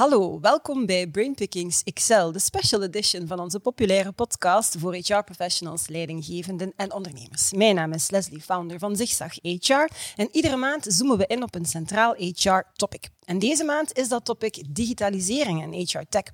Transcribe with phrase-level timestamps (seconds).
[0.00, 6.72] Hallo, welkom bij Brainpickings XL, de special edition van onze populaire podcast voor HR-professionals, leidinggevenden
[6.76, 7.52] en ondernemers.
[7.52, 11.54] Mijn naam is Leslie, founder van Zigzag HR en iedere maand zoomen we in op
[11.54, 13.08] een centraal HR-topic.
[13.24, 16.24] En deze maand is dat topic digitalisering en HR-tech.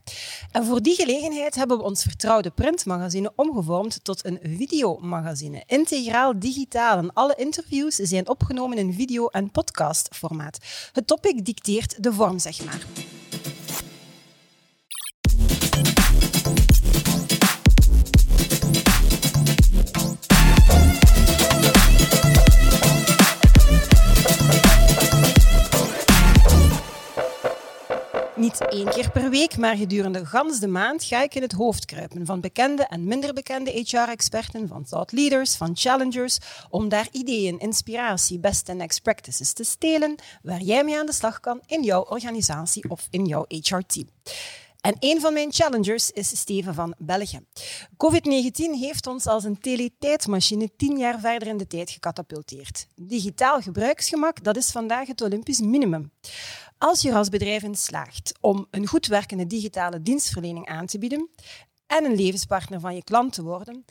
[0.53, 5.63] En voor die gelegenheid hebben we ons vertrouwde printmagazine omgevormd tot een videomagazine.
[5.67, 10.59] Integraal digitaal en alle interviews zijn opgenomen in video- en podcastformaat.
[10.93, 12.87] Het topic dicteert de vorm, zeg maar.
[28.59, 31.85] Niet één keer per week, maar gedurende gans de maand ga ik in het hoofd
[31.85, 36.39] kruipen van bekende en minder bekende HR-experten, van thought leaders, van challengers,
[36.71, 41.41] om daar ideeën, inspiratie, best next practices te stelen waar jij mee aan de slag
[41.41, 44.09] kan in jouw organisatie of in jouw HR-team.
[44.81, 47.41] En een van mijn challengers is Steven van België.
[47.91, 52.87] COVID-19 heeft ons als een teletijdmachine tien jaar verder in de tijd gecatapulteerd.
[52.95, 56.11] Digitaal gebruiksgemak, dat is vandaag het Olympisch minimum.
[56.79, 61.31] Als je als bedrijf in slaagt om een goed werkende digitale dienstverlening aan te bieden
[61.87, 63.85] en een levenspartner van je klant te worden,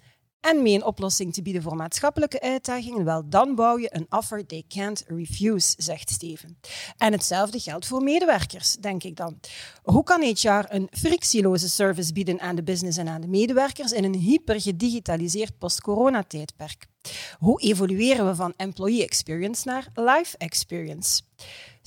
[0.46, 4.46] en mee een oplossing te bieden voor maatschappelijke uitdagingen, wel dan bouw je een offer
[4.46, 6.60] they can't refuse, zegt Steven.
[6.98, 9.40] En hetzelfde geldt voor medewerkers, denk ik dan.
[9.84, 14.04] Hoe kan HR een frictieloze service bieden aan de business en aan de medewerkers in
[14.04, 16.88] een hyper gedigitaliseerd post-corona-tijdperk?
[17.38, 21.22] Hoe evolueren we van employee experience naar life experience?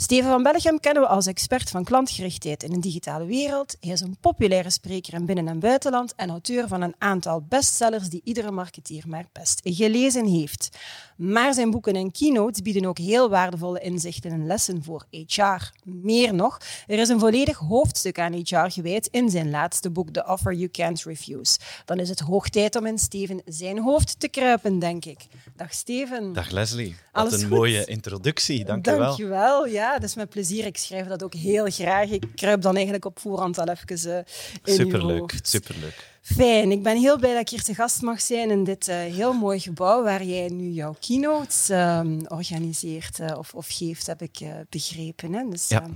[0.00, 3.76] Steven van Bellegem kennen we als expert van klantgerichtheid in een digitale wereld.
[3.80, 8.08] Hij is een populaire spreker in binnen- en buitenland en auteur van een aantal bestsellers
[8.08, 10.78] die iedere marketeer maar best gelezen heeft.
[11.18, 15.70] Maar zijn boeken en keynotes bieden ook heel waardevolle inzichten en lessen voor HR.
[15.84, 20.26] Meer nog, er is een volledig hoofdstuk aan HR gewijd in zijn laatste boek The
[20.26, 21.58] Offer You Can't Refuse.
[21.84, 25.26] Dan is het hoog tijd om in Steven zijn hoofd te kruipen, denk ik.
[25.56, 26.32] Dag Steven.
[26.32, 26.88] Dag Leslie.
[27.12, 27.56] Wat Alles een goed?
[27.56, 28.64] mooie introductie.
[28.64, 29.00] Dank je wel.
[29.00, 29.66] Dankjewel.
[29.66, 30.66] Ja, dat is met plezier.
[30.66, 32.10] Ik schrijf dat ook heel graag.
[32.10, 34.16] Ik kruip dan eigenlijk op voorhand al even uh,
[34.64, 35.48] in Superleuk, hoofd.
[35.48, 36.16] superleuk.
[36.34, 36.70] Fijn.
[36.72, 39.32] Ik ben heel blij dat ik hier te gast mag zijn in dit eh, heel
[39.32, 44.40] mooi gebouw waar jij nu jouw keynotes ehm, organiseert eh, of, of geeft, heb ik
[44.40, 45.32] eh, begrepen.
[45.32, 45.48] Hè?
[45.50, 45.82] Dus, Ja.
[45.82, 45.92] ehm,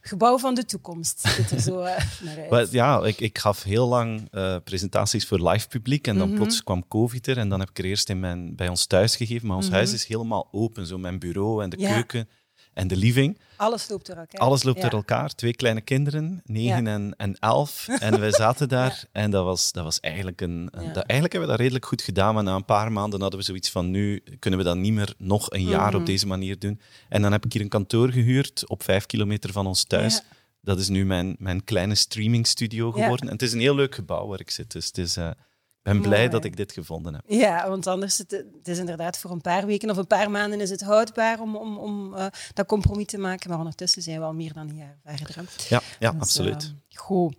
[0.00, 1.82] gebouw van de toekomst ziet er zo
[2.24, 2.50] naar uit.
[2.50, 4.30] Wel, ja, ik, ik gaf heel lang
[4.64, 6.36] presentaties voor live publiek en dan Mhm.
[6.36, 9.16] plots kwam COVID er en dan heb ik er eerst in mijn, bij ons thuis
[9.16, 9.46] gegeven.
[9.46, 9.74] Maar ons Mhm.
[9.74, 11.92] huis is helemaal open, zo mijn bureau en de Ja.
[11.92, 12.28] keuken
[12.76, 13.38] en de living.
[13.56, 14.40] Alles loopt door elkaar.
[14.40, 14.82] Alles loopt Ja.
[14.88, 15.34] door elkaar.
[15.34, 16.92] Twee kleine kinderen, negen Ja.
[16.92, 17.86] en, en elf.
[18.00, 20.68] En wij zaten daar en dat was, dat was eigenlijk een...
[20.70, 20.92] een- Ja.
[20.92, 23.44] dat, eigenlijk hebben we dat redelijk goed gedaan, maar na een paar maanden hadden we
[23.44, 25.96] zoiets van nu kunnen we dat niet meer nog een jaar Mhm.
[26.00, 26.80] op deze manier doen.
[27.08, 30.20] En dan heb ik hier een kantoor gehuurd op vijf kilometer van ons thuis.
[30.60, 33.02] Dat is nu mijn, mijn kleine streamingstudio Ja.
[33.02, 33.26] geworden.
[33.26, 34.72] En het is een heel leuk gebouw waar ik zit.
[34.72, 35.30] Dus het is, eh,
[35.92, 36.30] ben blij Mooi.
[36.30, 37.22] dat ik dit gevonden heb.
[37.26, 40.30] Ja, want anders is het, het is inderdaad voor een paar weken of een paar
[40.30, 43.50] maanden is het houdbaar om, om, om eh, dat compromis te maken.
[43.50, 45.44] Maar ondertussen zijn we al meer dan een jaar verder.
[45.68, 46.62] Ja, ja Dus, absoluut.
[46.90, 47.36] eh, goed.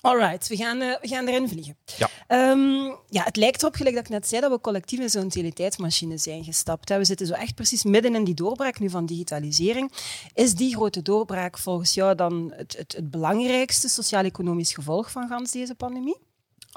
[0.00, 1.76] Alright, we gaan, eh, we gaan erin vliegen.
[1.96, 2.08] Ja.
[2.26, 5.24] Ehm, ja, het lijkt erop, gelijk dat ik net zei, dat we collectief in zo'n
[5.24, 6.88] utiliteitsmachine zijn gestapt.
[6.88, 6.98] hè.
[6.98, 9.92] We zitten zo echt precies midden in die doorbraak nu van digitalisering.
[10.34, 15.50] Is die grote doorbraak volgens jou dan het, het, het belangrijkste sociaal-economisch gevolg van gans
[15.52, 16.16] deze pandemie?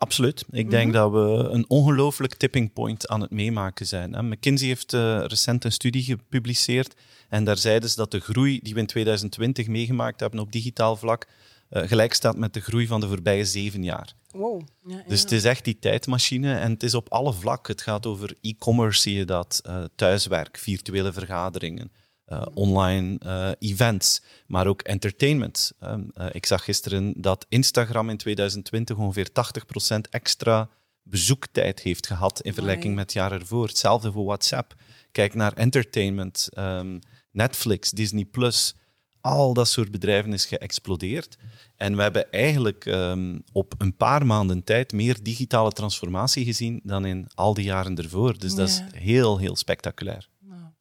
[0.01, 0.45] Absoluut.
[0.51, 0.93] Ik denk Mhm.
[0.95, 4.27] dat we een ongelooflijk tipping point aan het meemaken zijn.
[4.27, 6.93] McKinsey heeft eh, recent een studie gepubliceerd
[7.29, 10.95] en daar zeiden ze dat de groei die we in 2020 meegemaakt hebben op digitaal
[10.95, 11.27] vlak
[11.69, 14.13] eh, gelijk staat met de groei van de voorbije zeven jaar.
[14.31, 14.61] Wow.
[14.87, 17.73] Ja, Dus het is echt die tijdmachine en het is op alle vlakken.
[17.73, 21.91] Het gaat over e-commerce, zie je dat, eh, thuiswerk, virtuele vergaderingen,
[22.31, 25.71] eh, online eh, events, maar ook entertainment.
[25.83, 30.69] Um, eh, ik zag gisteren dat Instagram in 2020 ongeveer 80% extra
[31.03, 33.67] bezoektijd heeft gehad in vergelijking met het jaar ervoor.
[33.67, 34.75] Hetzelfde voor WhatsApp.
[35.11, 36.99] Kijk naar entertainment, ehm,
[37.31, 38.25] Netflix, Disney+.
[38.25, 38.75] Plus.
[39.21, 41.37] Al dat soort bedrijven is geëxplodeerd.
[41.75, 47.05] En we hebben eigenlijk ehm, op een paar maanden tijd meer digitale transformatie gezien dan
[47.05, 48.37] in al die jaren ervoor.
[48.37, 50.29] Dus dat is heel, heel spectaculair.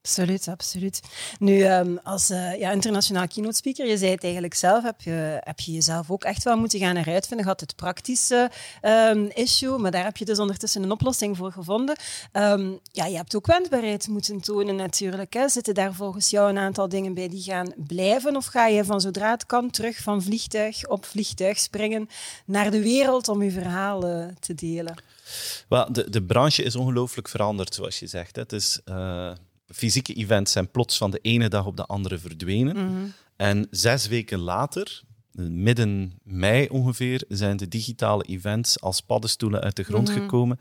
[0.02, 1.00] Absoluut, absoluut.
[1.38, 5.40] Nu, ehm, als eh, ja, internationaal keynote speaker, je zei het eigenlijk zelf, heb je,
[5.40, 7.46] heb je jezelf ook echt wel moeten gaan heruitvinden.
[7.46, 8.50] Had het praktische
[8.80, 11.96] ehm, issue, maar daar heb je dus ondertussen een oplossing voor gevonden.
[12.32, 15.32] Ehm, ja, je hebt ook wendbaarheid moeten tonen natuurlijk.
[15.32, 15.48] Hè.
[15.48, 18.36] Zitten daar volgens jou een aantal dingen bij die gaan blijven?
[18.36, 22.08] Of ga je van zodra het kan terug van vliegtuig op vliegtuig springen
[22.44, 25.02] naar de wereld om je verhaal eh, te delen?
[25.68, 28.36] Wel, de, de branche is ongelooflijk veranderd, zoals je zegt.
[28.36, 29.32] Het is, eh,
[29.74, 33.14] fysieke events zijn plots van de ene dag op de andere verdwenen.
[33.36, 35.02] En zes weken later
[35.32, 40.60] midden mei ongeveer zijn de digitale events als paddenstoelen uit de grond gekomen.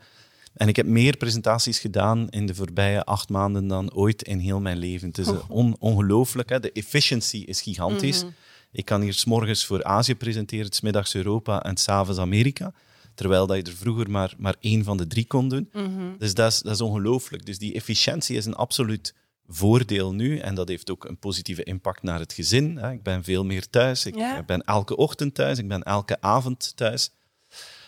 [0.54, 4.60] En ik heb meer presentaties gedaan in de voorbije acht maanden dan ooit in heel
[4.60, 5.08] mijn leven.
[5.08, 6.48] Het is on ongelooflijk.
[6.48, 6.60] Hè?
[6.60, 8.24] De efficiency is gigantisch.
[8.72, 12.72] Ik kan hier s'morgens voor Azië presenteren, smiddags Europa en s'avonds Amerika.
[13.14, 15.70] Terwijl dat je er vroeger maar, maar één van de drie kon doen.
[16.18, 17.46] Dus dat is, dat is ongelooflijk.
[17.46, 19.14] Dus die efficiëntie is een absoluut
[19.46, 20.38] voordeel nu.
[20.38, 22.76] En dat heeft ook een positieve impact naar het gezin.
[22.76, 22.90] Hè.
[22.92, 24.06] Ik ben veel meer thuis.
[24.06, 24.42] Ik Ja.
[24.42, 25.58] ben elke ochtend thuis.
[25.58, 27.10] Ik ben elke avond thuis.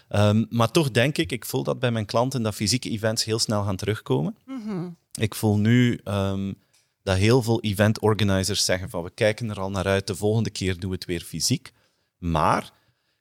[0.09, 3.39] Ehm, maar toch denk ik, ik voel dat bij mijn klanten, dat fysieke events heel
[3.39, 4.37] snel gaan terugkomen.
[5.13, 6.53] Ik voel nu ehm,
[7.03, 10.51] dat heel veel event organizers zeggen van we kijken er al naar uit, de volgende
[10.51, 11.73] keer doen we het weer fysiek.
[12.19, 12.73] Maar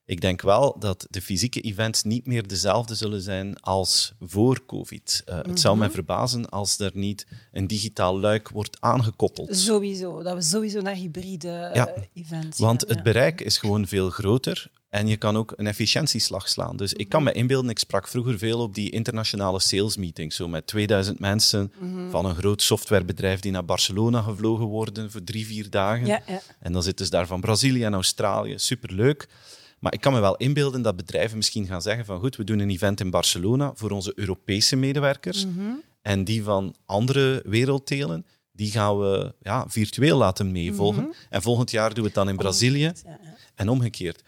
[0.05, 5.21] ik denk wel dat de fysieke events niet meer dezelfde zullen zijn als voor COVID.
[5.25, 9.57] Eh, Het zou mij verbazen als er niet een digitaal luik wordt aangekoppeld.
[9.57, 11.87] Sowieso, dat we sowieso naar hybride Ja.
[11.87, 13.03] eh, events Want gaan, het ja.
[13.03, 16.77] bereik is gewoon veel groter en je kan ook een efficiëntieslag slaan.
[16.77, 20.47] Dus ik kan me inbeelden, ik sprak vroeger veel op die internationale sales meetings, zo
[20.47, 21.71] met 2000 mensen
[22.09, 26.05] van een groot softwarebedrijf die naar Barcelona gevlogen worden voor drie, vier dagen.
[26.05, 26.41] Ja, ja.
[26.59, 29.27] En dan zitten ze daar van Brazilië en Australië, superleuk.
[29.81, 32.59] Maar ik kan me wel inbeelden dat bedrijven misschien gaan zeggen van goed, we doen
[32.59, 35.45] een event in Barcelona voor onze Europese medewerkers.
[36.01, 41.13] En die van andere werelddelen, die gaan we ja, virtueel laten meevolgen.
[41.29, 43.19] En volgend jaar doen we het dan in Brazilië ja.
[43.55, 44.23] en omgekeerd.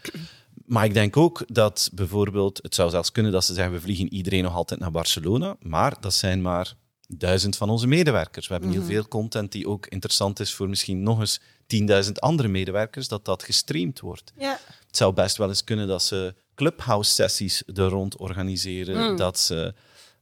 [0.65, 4.13] Maar ik denk ook dat bijvoorbeeld, het zou zelfs kunnen dat ze zeggen, we vliegen
[4.13, 6.75] iedereen nog altijd naar Barcelona, maar dat zijn maar
[7.07, 8.47] duizend van onze medewerkers.
[8.47, 11.39] We hebben heel veel content die ook interessant is voor misschien nog eens
[12.05, 14.33] 10.000 andere medewerkers, dat dat gestreamd wordt.
[14.37, 14.59] Ja.
[14.87, 19.73] Het zou best wel eens kunnen dat ze clubhouse-sessies er rond organiseren, dat ze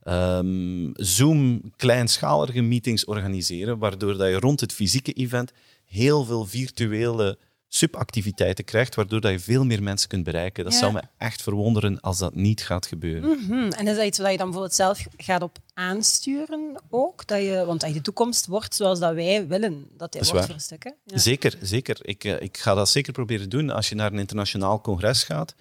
[0.02, 5.52] ehm, Zoom kleinschalige meetings organiseren, waardoor dat je rond het fysieke event
[5.84, 7.38] heel veel virtuele
[7.74, 10.64] subactiviteiten krijgt, waardoor dat je veel meer mensen kunt bereiken.
[10.64, 10.78] Dat Ja.
[10.78, 13.28] zou me echt verwonderen als dat niet gaat gebeuren.
[13.28, 13.52] Mhm.
[13.70, 17.26] En is dat iets waar je dan bijvoorbeeld zelf gaat op aansturen ook?
[17.26, 20.46] Dat je, want dat je de toekomst wordt zoals dat wij willen dat is wordt
[20.46, 20.94] voor stukken.
[21.04, 21.18] Ja.
[21.18, 21.98] Zeker, zeker.
[22.02, 23.70] Ik, eh, ik ga dat zeker proberen doen.
[23.70, 25.54] Als je naar een internationaal congres gaat,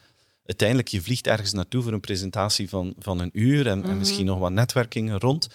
[0.45, 4.25] uiteindelijk, je vliegt ergens naartoe voor een presentatie van, van een uur en, en misschien
[4.25, 5.47] nog wat netwerking rond.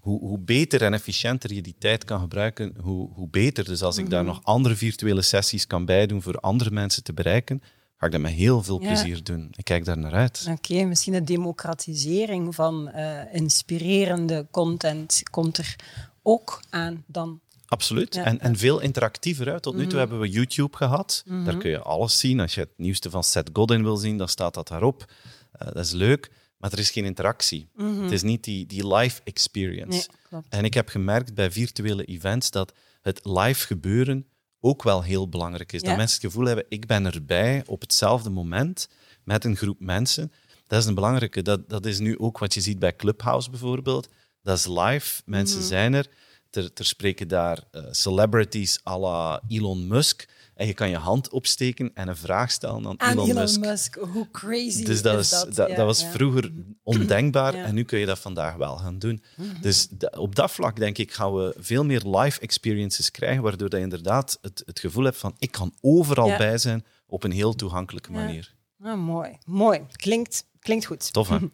[0.00, 3.64] Hoe, hoe beter en efficiënter je die tijd kan gebruiken, hoe, hoe beter.
[3.64, 7.62] Dus als ik daar nog andere virtuele sessies kan bijdoen voor andere mensen te bereiken,
[7.96, 8.86] ga ik dat met heel veel Ja.
[8.86, 9.48] plezier doen.
[9.56, 10.46] Ik kijk daar naar uit.
[10.50, 15.76] Oké, misschien de democratisering van eh, inspirerende content komt er
[16.22, 17.40] ook aan dan.
[17.66, 18.14] Absoluut.
[18.14, 19.62] Ja, en, en veel interactiever uit.
[19.62, 21.24] Tot nu toe hebben we YouTube gehad.
[21.44, 22.40] Daar kun je alles zien.
[22.40, 25.04] Als je het nieuwste van Seth Godin wil zien, dan staat dat daarop.
[25.52, 26.30] Eh, dat is leuk.
[26.58, 27.68] Maar er is geen interactie.
[27.76, 30.08] Het is niet die, die live experience.
[30.30, 30.42] Nee.
[30.48, 32.72] En ik heb gemerkt bij virtuele events dat
[33.02, 34.26] het live gebeuren
[34.60, 35.80] ook wel heel belangrijk is.
[35.80, 35.88] Ja.
[35.88, 38.88] Dat mensen het gevoel hebben, ik ben erbij op hetzelfde moment
[39.24, 40.32] met een groep mensen.
[40.66, 41.42] Dat is een belangrijke.
[41.42, 44.08] Dat, dat is nu ook wat je ziet bij Clubhouse bijvoorbeeld.
[44.42, 45.22] Dat is live.
[45.24, 45.66] Mensen Mhm.
[45.66, 46.06] zijn er.
[46.56, 50.28] Er, er spreken daar eh, celebrities à la Elon Musk.
[50.54, 53.60] En je kan je hand opsteken en een vraag stellen aan, Aan Elon, Elon Musk.
[53.60, 55.54] Musk, hoe crazy Dus dat, is is, dat?
[55.54, 56.10] dat, Ja, dat was ja.
[56.10, 56.52] vroeger
[56.82, 57.58] ondenkbaar Ja.
[57.58, 57.68] Mhm.
[57.68, 59.22] en nu kun je dat vandaag wel gaan doen.
[59.60, 63.68] Dus da- op dat vlak denk ik gaan we veel meer live experiences krijgen, waardoor
[63.68, 67.32] dat je inderdaad het, het gevoel hebt van ik kan overal bij zijn op een
[67.32, 68.54] heel toegankelijke manier.
[68.82, 69.80] Ah, mooi, mooi.
[69.92, 71.12] Klinkt, klinkt goed.
[71.12, 71.38] Tof hè?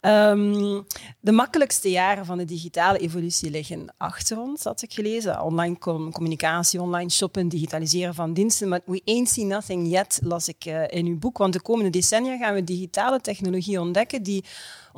[0.00, 0.82] Ehm,
[1.20, 5.42] de makkelijkste jaren van de digitale evolutie liggen achter ons, had ik gelezen.
[5.42, 8.68] Online com- communicatie, online shoppen, digitaliseren van diensten.
[8.68, 11.38] Maar we ain't seen nothing yet, las ik eh, in uw boek.
[11.38, 14.44] Want de komende decennia gaan we digitale technologie ontdekken die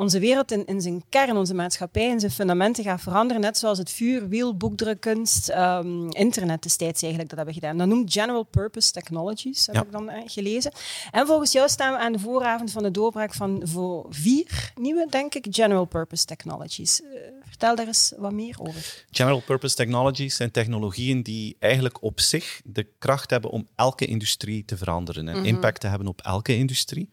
[0.01, 3.43] onze wereld in, in zijn kern, onze maatschappij, in zijn fundamenten gaat veranderen.
[3.43, 7.79] Net zoals het vuur, wiel, boekdrukkunst, ehm, internet destijds eigenlijk dat hebben gedaan.
[7.79, 9.83] Dat noemt General Purpose Technologies, heb Ja.
[9.83, 10.73] ik dan eh, gelezen.
[11.11, 15.07] En volgens jou staan we aan de vooravond van de doorbraak van voor vier nieuwe,
[15.11, 17.03] denk ik, General Purpose Technologies.
[17.03, 17.09] Eh,
[17.49, 19.05] vertel daar eens wat meer over.
[19.11, 24.65] General Purpose Technologies zijn technologieën die eigenlijk op zich de kracht hebben om elke industrie
[24.65, 27.09] te veranderen en impact te hebben op elke industrie.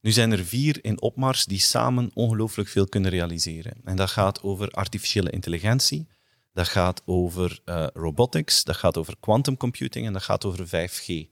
[0.00, 3.72] Nu zijn er vier in opmars die samen ongelooflijk veel kunnen realiseren.
[3.84, 6.06] En dat gaat over artificiële intelligentie,
[6.52, 11.28] dat gaat over eh, robotics, dat gaat over quantum computing en dat gaat over 5G.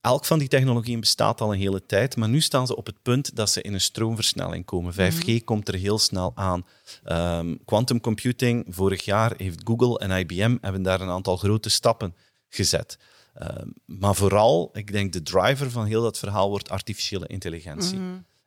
[0.00, 3.02] Elk van die technologieën bestaat al een hele tijd, maar nu staan ze op het
[3.02, 4.94] punt dat ze in een stroomversnelling komen.
[4.94, 6.66] 5G komt er heel snel aan.
[7.04, 12.14] Ehm, quantum computing, vorig jaar heeft Google en IBM hebben daar een aantal grote stappen
[12.48, 12.98] gezet.
[13.34, 17.98] Ehm, maar vooral, ik denk de driver van heel dat verhaal wordt artificiële intelligentie.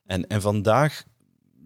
[0.06, 1.04] En, en vandaag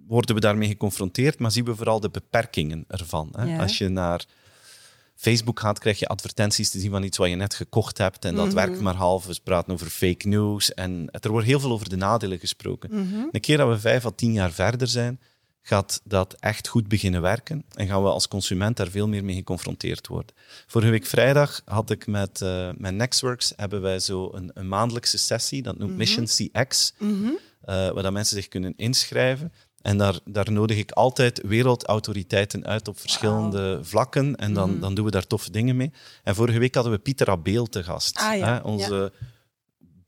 [0.08, 3.30] worden we daarmee geconfronteerd, maar zien we vooral de beperkingen ervan.
[3.32, 3.44] Hè?
[3.44, 3.62] Ja.
[3.62, 4.26] Als je naar
[5.16, 8.26] Facebook gaat, krijg je advertenties te zien van iets wat je net gekocht hebt.
[8.26, 9.26] En dat werkt maar half.
[9.26, 10.74] We praten over fake news.
[10.74, 12.92] En er wordt heel veel over de nadelen gesproken.
[13.32, 15.20] Een keer dat we vijf à tien jaar verder zijn,
[15.62, 17.64] gaat dat echt goed beginnen werken.
[17.74, 20.36] En gaan we als consument daar veel meer mee geconfronteerd worden.
[20.68, 25.18] Vorige week vrijdag had ik met, uh, met Nextworks hebben wij zo een, een maandelijkse
[25.18, 25.62] sessie.
[25.62, 26.94] Dat noemt Mission CX.
[27.02, 27.26] uh,
[27.66, 29.54] waar dat mensen zich kunnen inschrijven.
[29.82, 34.36] En daar, daar nodig ik altijd wereldautoriteiten uit op verschillende vlakken.
[34.36, 35.92] En dan, dan doen we daar toffe dingen mee.
[36.24, 38.18] En vorige week hadden we Pieter Abeel te gast.
[38.18, 38.54] Ah, ja.
[38.54, 39.12] hè, onze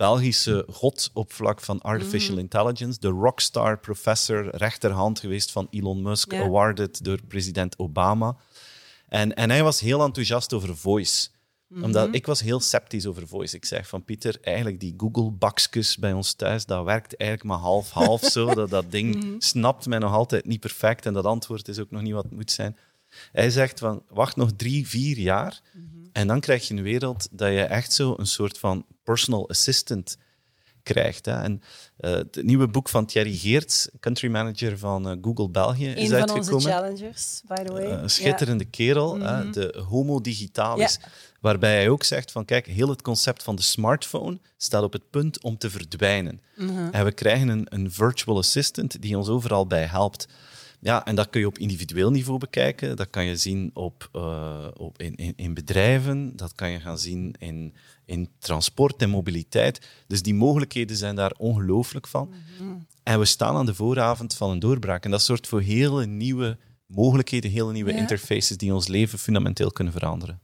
[0.03, 2.99] Belgische god op vlak van artificial intelligence.
[2.99, 8.37] De rockstar professor, rechterhand geweest van Elon Musk, awarded door president Obama.
[9.07, 11.29] En, en hij was heel enthousiast over voice.
[11.81, 13.55] Omdat ik was heel sceptisch over voice.
[13.55, 18.21] Ik zeg van Pieter, eigenlijk die Google-bakjes bij ons thuis, dat werkt eigenlijk maar half-half
[18.21, 18.53] zo.
[18.53, 22.01] Dat, dat ding snapt mij nog altijd niet perfect en dat antwoord is ook nog
[22.01, 22.77] niet wat het moet zijn.
[23.31, 25.61] Hij zegt van, wacht nog drie, vier jaar
[26.13, 30.17] en dan krijg je een wereld dat je echt zo een soort van personal assistant
[30.83, 31.25] krijgt.
[31.25, 31.41] Hè.
[31.41, 31.61] En
[31.97, 36.09] eh, het nieuwe boek van Thierry Geerts, country manager van eh, Google België, is Een
[36.09, 36.53] van uitgekomen.
[36.53, 37.83] onze challengers, by the way.
[37.83, 40.97] Eh, een schitterende kerel, hè, de homo digitalis.
[41.01, 41.07] Ja.
[41.39, 45.09] Waarbij hij ook zegt van kijk, heel het concept van de smartphone staat op het
[45.09, 46.41] punt om te verdwijnen.
[46.91, 50.27] En we krijgen een, een virtual assistant die ons overal bij helpt.
[50.83, 52.95] Ja, en dat kun je op individueel niveau bekijken.
[52.95, 56.35] Dat kan je zien op, eh, op in, in, in bedrijven.
[56.35, 57.73] Dat kan je gaan zien in,
[58.05, 59.87] in transport en mobiliteit.
[60.07, 62.33] Dus die mogelijkheden zijn daar ongelooflijk van.
[63.03, 65.05] En we staan aan de vooravond van een doorbraak.
[65.05, 67.97] En dat zorgt voor hele nieuwe mogelijkheden, hele nieuwe Ja.
[67.97, 70.39] interfaces die ons leven fundamenteel kunnen veranderen.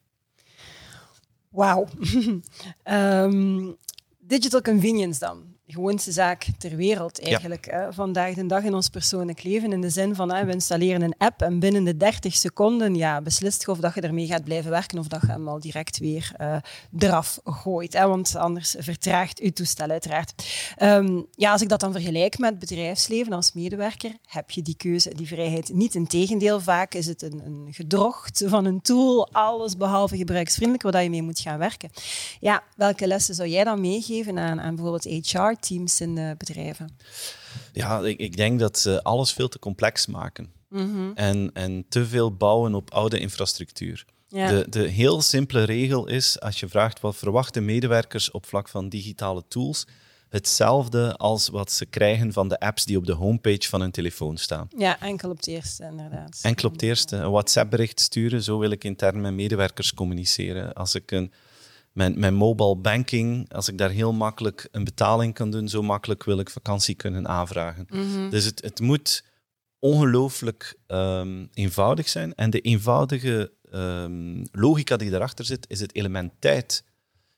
[1.50, 1.88] Wauw.
[2.84, 3.72] Ehm,
[4.20, 5.44] digital convenience dan.
[5.72, 7.68] Gewoonste zaak ter wereld eigenlijk.
[7.72, 7.94] Hè?
[7.94, 9.72] Vandaag de dag in ons persoonlijk leven.
[9.72, 13.22] In de zin van, hè, we installeren een app en binnen de 30 seconden ja,
[13.22, 15.98] beslist je of dat je ermee gaat blijven werken of dat je hem al direct
[15.98, 16.56] weer eh,
[17.00, 17.94] eraf gooit.
[17.94, 18.08] Hè?
[18.08, 20.34] Want anders vertraagt je toestel uiteraard.
[20.76, 25.16] Ehm, ja, als ik dat dan vergelijk met bedrijfsleven als medewerker, heb je die keuze,
[25.16, 25.96] die vrijheid niet.
[25.96, 31.10] Integendeel, vaak is het een, een gedrocht van een tool, alles behalve gebruiksvriendelijk, waar je
[31.10, 31.90] mee moet gaan werken.
[32.40, 35.06] Ja, welke lessen zou jij dan meegeven aan, aan bijvoorbeeld
[35.60, 36.98] HR-teams in de bedrijven?
[37.74, 40.52] Ja, ik, ik denk dat ze alles veel te complex maken.
[40.70, 41.12] Mhm.
[41.16, 44.06] En, en te veel bouwen op oude infrastructuur.
[44.28, 44.50] Ja.
[44.50, 48.90] De, de heel simpele regel is, als je vraagt wat verwachten medewerkers op vlak van
[48.90, 49.86] digitale tools,
[50.30, 54.38] hetzelfde als wat ze krijgen van de apps die op de homepage van hun telefoon
[54.38, 54.68] staan.
[54.78, 56.40] ja, enkel op het eerste, inderdaad.
[56.42, 60.74] Enkel op het eerste een WhatsApp-bericht sturen, zo wil ik intern met medewerkers communiceren.
[60.74, 61.32] Als ik een,
[61.92, 66.24] mijn, mijn mobile banking, als ik daar heel makkelijk een betaling kan doen, zo makkelijk
[66.24, 67.88] wil ik vakantie kunnen aanvragen.
[68.30, 69.24] Dus het, het moet
[69.80, 72.36] ongelooflijk ehm, eenvoudig zijn.
[72.36, 76.84] En de eenvoudige ehm, logica die daarachter zit, is het element tijd.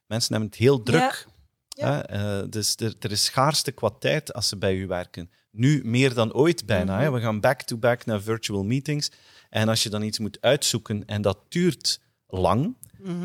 [0.08, 1.28] Mensen hebben het heel druk.
[1.70, 2.06] Ja.
[2.06, 5.32] Eh, dus er, er is schaarste qua tijd als ze bij u werken.
[5.52, 7.00] Nu meer dan ooit bijna.
[7.00, 7.12] hè.
[7.12, 9.12] We gaan back-to-back naar virtual meetings.
[9.50, 12.76] En als je dan iets moet uitzoeken en dat duurt lang,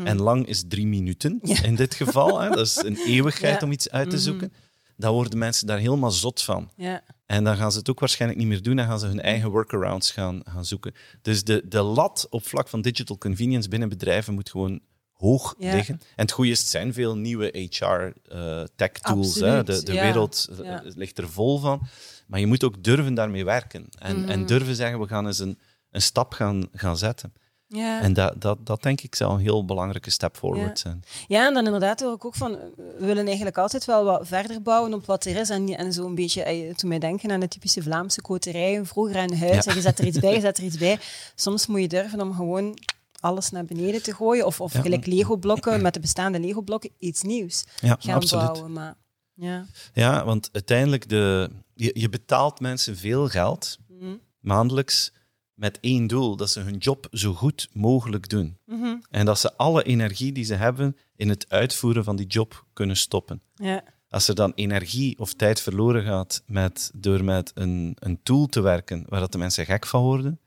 [0.03, 3.65] en lang is drie minuten in dit geval, hè, dat is een eeuwigheid Ja.
[3.65, 4.53] om iets uit te zoeken,
[4.97, 6.71] dan worden mensen daar helemaal zot van.
[6.75, 7.01] Ja.
[7.25, 8.75] En dan gaan ze het ook waarschijnlijk niet meer doen.
[8.75, 10.93] Dan gaan ze hun eigen workarounds gaan, gaan zoeken.
[11.21, 14.79] Dus de, de lat op vlak van digital convenience binnen bedrijven moet gewoon
[15.13, 15.73] hoog Ja.
[15.73, 15.93] liggen.
[15.93, 19.27] En het goede is, het zijn veel nieuwe HR-tech-tools.
[19.41, 20.01] Absoluut, de de ja.
[20.01, 20.81] wereld eh, Ja.
[20.95, 21.87] ligt er vol van.
[22.27, 23.85] Maar je moet ook durven daarmee werken.
[23.99, 24.29] En, Mhm.
[24.29, 25.59] en durven zeggen, we gaan eens een,
[25.91, 27.33] een stap gaan, gaan zetten.
[27.69, 28.01] Ja.
[28.01, 31.03] En dat, dat, dat denk ik zou een heel belangrijke step forward zijn.
[31.27, 34.61] Ja, en dan inderdaad hoor ik ook van, we willen eigenlijk altijd wel wat verder
[34.61, 35.49] bouwen op wat er is.
[35.49, 39.17] En, en zo een beetje, eh, toen mij denken aan de typische Vlaamse koterijen, vroeger
[39.17, 40.99] aan huis, en je zet er iets bij, je zet er iets bij.
[41.35, 42.77] Soms moet je durven om gewoon
[43.19, 44.45] alles naar beneden te gooien.
[44.45, 44.81] Of, of Ja.
[44.81, 48.45] gelijk Lego-blokken, met de bestaande Lego-blokken, iets nieuws Ja, gaan absoluut.
[48.45, 48.71] bouwen.
[48.71, 48.95] Maar,
[49.33, 49.65] ja.
[49.93, 54.15] Ja, want uiteindelijk, de, je, je betaalt mensen veel geld Mhm.
[54.39, 55.11] maandelijks
[55.57, 58.57] met één doel, dat ze hun job zo goed mogelijk doen.
[58.65, 58.95] Mhm.
[59.09, 62.97] En dat ze alle energie die ze hebben in het uitvoeren van die job kunnen
[62.97, 63.41] stoppen.
[63.55, 63.83] Ja.
[64.09, 68.61] Als er dan energie of tijd verloren gaat met, door met een, een tool te
[68.61, 70.39] werken waar dat de mensen gek van worden,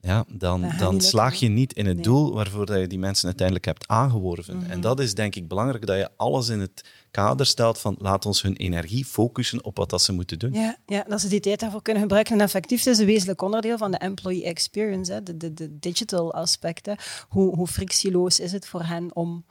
[0.00, 2.04] ja, dan, dan slaag je niet in het Nee.
[2.04, 4.56] doel waarvoor dat je die mensen uiteindelijk hebt aangeworven.
[4.56, 4.70] Mhm.
[4.70, 8.26] En dat is denk ik belangrijk, dat je alles in het kader stelt van laat
[8.26, 10.52] ons hun energie focussen op wat dat ze moeten doen.
[10.52, 12.34] Ja, ja, dat ze die tijd daarvoor kunnen gebruiken.
[12.34, 16.34] En effectief is een wezenlijk onderdeel van de employee experience, hè, de, de, de digital
[16.34, 16.96] aspecten.
[17.28, 19.44] Hoe, hoe frictieloos is het voor hen om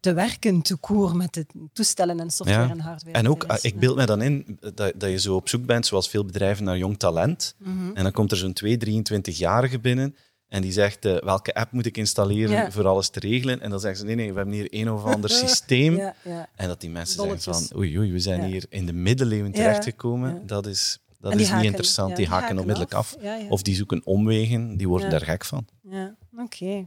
[0.00, 2.70] te werken, te koer met de toestellen en software Ja.
[2.70, 3.16] en hardware.
[3.16, 6.08] En ook, ik beeld me dan in dat, dat je zo op zoek bent, zoals
[6.08, 7.54] veel bedrijven, naar jong talent.
[7.58, 7.90] Mhm.
[7.94, 10.16] En dan komt er zo'n 2, 23-jarige binnen
[10.48, 12.70] En die zegt, eh, welke app moet ik installeren Ja.
[12.70, 13.60] voor alles te regelen?
[13.60, 15.96] En dan zeggen ze, nee, nee, we hebben hier een of ander systeem.
[15.96, 16.14] Ja.
[16.56, 17.44] En dat die mensen Bolletjes.
[17.44, 20.46] zeggen van, oei, oei, we zijn hier in de middeleeuwen terechtgekomen.
[20.46, 22.16] Dat is, dat is niet interessant.
[22.16, 23.16] die haken haken onmiddellijk af.
[23.48, 25.66] Of die zoeken omwegen, die worden daar gek van.
[25.82, 26.86] Ja, oké.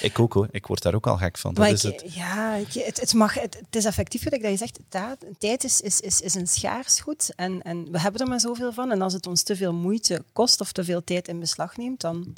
[0.00, 1.54] Ik ook hoor, ik word daar ook al gek van.
[1.54, 2.14] Dat Maar is ik- het.
[2.14, 4.78] Ja, ik- het, het, mag, het, het is effectief wat je zegt.
[4.88, 8.40] Tijd, tijd is, is, is, is een schaars goed en, en we hebben er maar
[8.40, 8.90] zoveel van.
[8.92, 12.00] En als het ons te veel moeite kost of te veel tijd in beslag neemt,
[12.00, 12.36] dan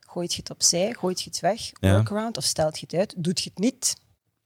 [0.00, 1.92] gooit je het opzij, gooit je het weg, Ja.
[1.94, 3.96] workaround, of stelt je het uit, doet je het niet.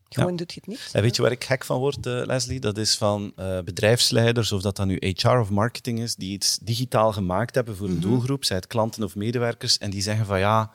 [0.08, 0.88] Gewoon doet je het niet.
[0.92, 2.60] En weet je waar ik gek van word, eh, Leslie?
[2.60, 6.58] Dat is van eh, bedrijfsleiders, of dat dan nu HR of marketing is, die iets
[6.62, 8.00] digitaal gemaakt hebben voor een Mhm.
[8.02, 10.70] doelgroep, zij het klanten of medewerkers, en die zeggen van ja,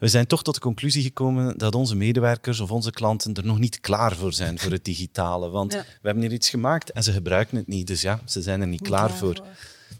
[0.00, 3.58] we zijn toch tot de conclusie gekomen dat onze medewerkers of onze klanten er nog
[3.58, 5.48] niet klaar voor zijn voor het digitale.
[5.50, 5.80] Want Ja.
[5.80, 8.66] we hebben hier iets gemaakt en ze gebruiken het niet, dus ja, ze zijn er
[8.66, 9.44] niet klaar, voor.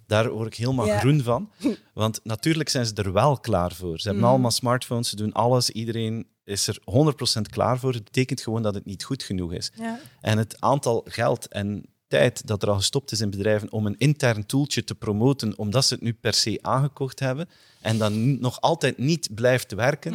[0.07, 0.99] Daar word ik helemaal Ja.
[0.99, 1.50] groen van.
[1.95, 3.99] Want natuurlijk zijn ze er wel klaar voor.
[3.99, 4.33] Ze hebben Mhm.
[4.33, 5.71] allemaal smartphones, ze doen alles.
[5.71, 7.92] Iedereen is er 100% klaar voor.
[7.92, 9.71] Het betekent gewoon dat het niet goed genoeg is.
[9.75, 9.99] Ja.
[10.21, 13.99] En het aantal geld en tijd dat er al gestopt is in bedrijven om een
[13.99, 17.49] intern tooltje te promoten, omdat ze het nu per se aangekocht hebben,
[17.81, 20.14] en dan nog altijd niet blijft werken,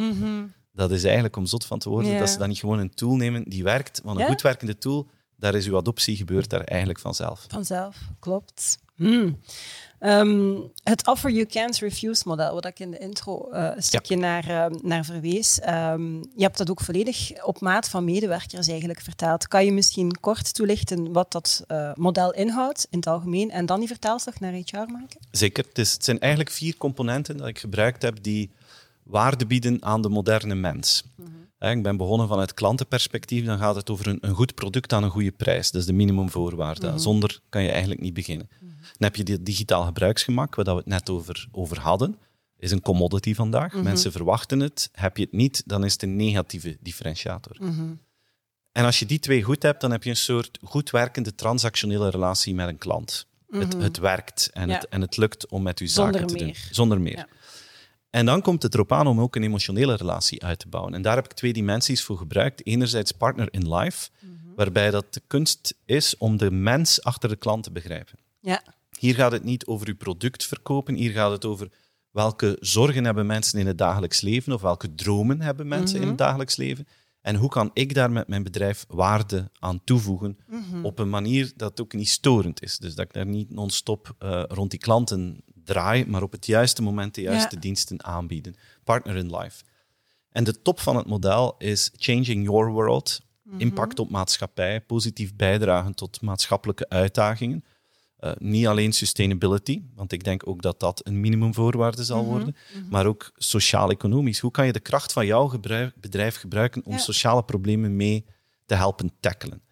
[0.72, 2.20] dat is eigenlijk om zot van te worden Mhm.
[2.20, 4.00] Dat ze dan niet gewoon een tool nemen die werkt.
[4.04, 7.44] Want een goed werkende tool, daar is uw adoptie gebeurt daar eigenlijk vanzelf.
[7.48, 8.78] Vanzelf, klopt.
[8.94, 9.40] Hmm.
[9.98, 14.16] Ehm, het offer you can't refuse model, wat ik in de intro eh, een stukje
[14.16, 15.60] naar, eh, naar verwees.
[15.60, 19.48] Ehm, je hebt dat ook volledig op maat van medewerkers eigenlijk vertaald.
[19.48, 23.78] Kan je misschien kort toelichten wat dat eh, model inhoudt in het algemeen en dan
[23.78, 25.20] die vertaalslag naar HR maken?
[25.30, 25.64] Zeker.
[25.68, 28.50] Het, is, het zijn eigenlijk vier componenten dat ik gebruikt heb die
[29.02, 31.04] waarde bieden aan de moderne mens.
[31.16, 31.22] Hè,
[31.58, 33.44] Ik ben begonnen vanuit klantenperspectief.
[33.44, 35.70] Dan gaat het over een, een goed product aan een goede prijs.
[35.70, 36.98] Dat is de minimumvoorwaarde.
[36.98, 38.48] Zonder kan je eigenlijk niet beginnen.
[38.80, 42.18] Dan heb je dit digitaal gebruiksgemak, waar we het net over, over hadden.
[42.58, 43.72] Is een commodity vandaag.
[43.74, 44.88] Mensen verwachten het.
[44.92, 47.56] Heb je het niet, dan is het een negatieve differentiator.
[48.72, 52.10] En als je die twee goed hebt, dan heb je een soort goed werkende transactionele
[52.10, 53.26] relatie met een klant.
[53.50, 54.74] Het, het werkt en, Ja.
[54.74, 56.46] het, en het lukt om met u zaken Zonder te doen.
[56.46, 56.68] meer.
[56.70, 57.16] Zonder meer.
[57.16, 57.26] Ja.
[58.16, 60.94] En dan komt het erop aan om ook een emotionele relatie uit te bouwen.
[60.94, 62.66] En daar heb ik twee dimensies voor gebruikt.
[62.66, 64.10] Enerzijds partner in life,
[64.54, 68.18] waarbij dat de kunst is om de mens achter de klant te begrijpen.
[68.40, 68.62] Ja,
[68.98, 71.68] Hier gaat het niet over uw product verkopen, hier gaat het over
[72.10, 76.18] welke zorgen hebben mensen in het dagelijks leven of welke dromen hebben mensen in het
[76.18, 76.86] dagelijks leven.
[77.20, 80.38] En hoe kan ik daar met mijn bedrijf waarde aan toevoegen
[80.82, 82.78] op een manier dat ook niet storend is.
[82.78, 86.82] Dus dat ik daar niet non-stop eh, rond die klanten draai, maar op het juiste
[86.82, 87.60] moment de juiste Ja.
[87.60, 88.56] diensten aanbieden.
[88.84, 89.64] Partner in life.
[90.30, 93.20] En de top van het model is changing your world,
[93.58, 97.64] impact op maatschappij, positief bijdragen tot maatschappelijke uitdagingen.
[98.16, 102.56] Eh, niet alleen sustainability, want ik denk ook dat dat een minimumvoorwaarde zal worden,
[102.90, 104.38] maar ook sociaal-economisch.
[104.38, 106.98] Hoe kan je de kracht van jouw gebruik- bedrijf gebruiken om Ja.
[106.98, 108.24] sociale problemen mee
[108.66, 109.62] te helpen tackelen?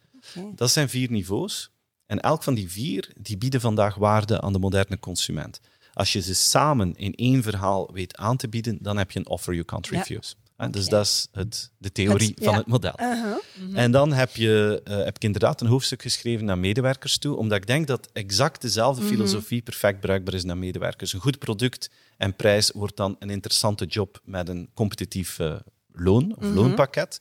[0.55, 1.71] Dat zijn vier niveaus.
[2.07, 5.61] En elk van die vier die bieden vandaag waarde aan de moderne consument.
[5.95, 9.29] Als je ze samen in één verhaal weet aan te bieden, dan heb je een
[9.29, 10.35] offer you can't refuse.
[10.71, 12.93] Dus dat is het, de theorie Het- van het model.
[13.01, 13.37] Uh-huh.
[13.75, 17.59] En dan heb, je, eh, heb ik inderdaad een hoofdstuk geschreven naar medewerkers toe, omdat
[17.59, 19.11] ik denk dat exact dezelfde Mhm.
[19.13, 21.13] filosofie perfect bruikbaar is naar medewerkers.
[21.13, 25.55] Een goed product en prijs wordt dan een interessante job met een competitief eh,
[25.93, 26.55] loon of Mhm.
[26.55, 27.21] loonpakket.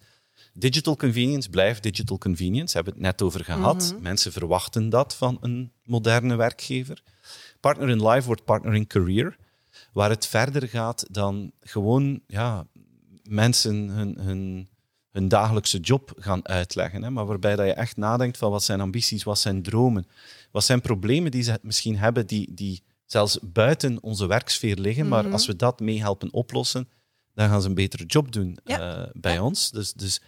[0.54, 3.92] Digital convenience blijft digital convenience, hebben we het net over gehad.
[3.94, 4.02] Mhm.
[4.04, 7.02] Mensen verwachten dat van een moderne werkgever.
[7.63, 9.38] Partner in life wordt partner in career,
[9.93, 12.67] waar het verder gaat dan gewoon ja,
[13.23, 14.69] mensen hun, hun,
[15.12, 17.04] hun dagelijkse job gaan uitleggen.
[17.04, 20.08] Hè, maar waarbij dat je echt nadenkt van wat zijn ambities, wat zijn dromen,
[20.52, 25.08] wat zijn problemen die ze misschien hebben die, die zelfs buiten onze werksfeer liggen.
[25.08, 26.89] Maar als we dat mee helpen oplossen,
[27.34, 28.80] dan gaan ze een betere job doen Ja.
[29.04, 29.71] eh, bij ons.
[29.71, 30.21] Dus, dus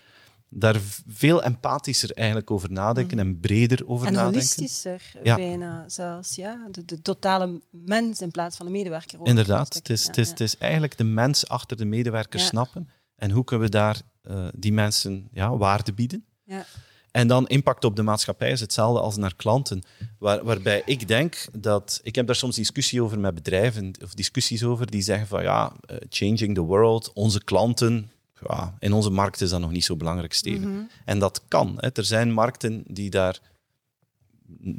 [0.50, 4.40] daar veel empathischer eigenlijk over nadenken en breder over En nadenken.
[4.40, 5.36] holistischer Ja.
[5.36, 6.68] bijna zelfs, ja.
[6.72, 9.20] De, de totale mens in plaats van de medewerker.
[9.20, 9.28] ook.
[9.28, 10.32] Inderdaad, het is, ja, het, is, ja.
[10.32, 12.90] het is eigenlijk de mens achter de medewerker snappen.
[13.16, 16.26] En hoe kunnen we daar eh, die mensen ja, waarde bieden?
[16.44, 16.66] Ja.
[17.12, 19.84] En dan impact op de maatschappij is hetzelfde als naar klanten.
[20.20, 22.00] Waar, waarbij ik denk dat...
[22.04, 25.74] Ik heb daar soms discussie over met bedrijven, of discussies over, die zeggen van ja,
[25.86, 28.12] eh, changing the world, onze klanten...
[28.48, 30.90] Ja, in onze markt is dat nog niet zo belangrijk, Steven.
[31.06, 31.76] En dat kan.
[31.78, 31.90] Hè.
[31.94, 33.40] Er zijn markten die daar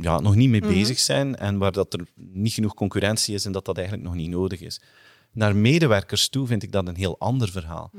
[0.01, 3.53] ja, nog niet mee bezig zijn en waar dat er niet genoeg concurrentie is en
[3.53, 4.81] dat dat eigenlijk nog niet nodig is.
[5.33, 7.90] Naar medewerkers toe vind ik dat een heel ander verhaal.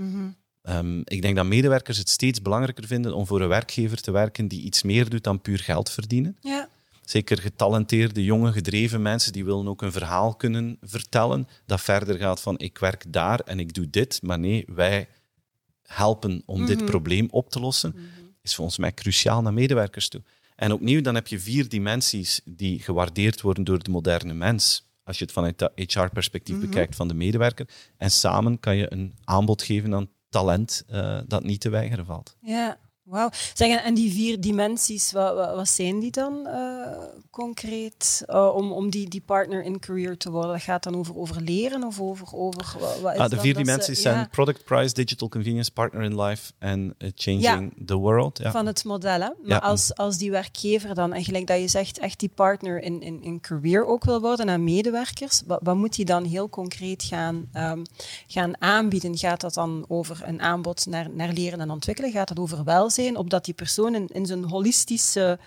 [0.62, 4.48] Ehm, ik denk dat medewerkers het steeds belangrijker vinden om voor een werkgever te werken
[4.48, 6.38] die iets meer doet dan puur geld verdienen.
[6.42, 6.70] Ja.
[7.06, 12.42] Zeker getalenteerde, jonge, gedreven mensen die willen ook een verhaal kunnen vertellen dat verder gaat
[12.42, 14.20] van ik werk daar en ik doe dit.
[14.22, 15.08] Maar nee, wij
[15.88, 17.96] helpen om dit probleem op te lossen,
[18.42, 20.22] is volgens mij cruciaal naar medewerkers toe.
[20.56, 24.86] En opnieuw, dan heb je vier dimensies die gewaardeerd worden door de moderne mens.
[25.04, 27.68] Als je het vanuit dat HR-perspectief bekijkt van de medewerker.
[27.98, 32.36] En samen kan je een aanbod geven aan talent uh, dat niet te weigeren valt.
[32.40, 33.30] Ja, Wauw.
[33.54, 36.88] Zeg, en die vier dimensies, wat, wat, zijn die dan uh,
[37.32, 40.52] concreet uh, om, om die, die partner in career te worden?
[40.52, 42.28] Dat gaat dan over, over leren of over...
[42.34, 44.28] over wat is ah, de vier dimensies zijn ja.
[44.32, 47.42] product, price, digital convenience, partner in life en uh, changing
[47.78, 47.86] ja.
[47.86, 48.38] the world.
[48.38, 48.52] Ja.
[48.52, 49.30] Van het model, hè?
[49.44, 53.02] Maar als, als die werkgever dan, en gelijk dat je zegt, echt die partner in,
[53.02, 57.04] in, in career ook wil worden en medewerkers, wat, wat moet die dan heel concreet
[57.04, 57.82] gaan, um,
[58.28, 59.18] gaan aanbieden?
[59.18, 62.12] Gaat dat dan over een aanbod naar, naar leren en ontwikkelen?
[62.12, 62.96] Gaat dat over welzijn?
[63.04, 65.40] Zijn, opdat die persoon in, in zijn holistische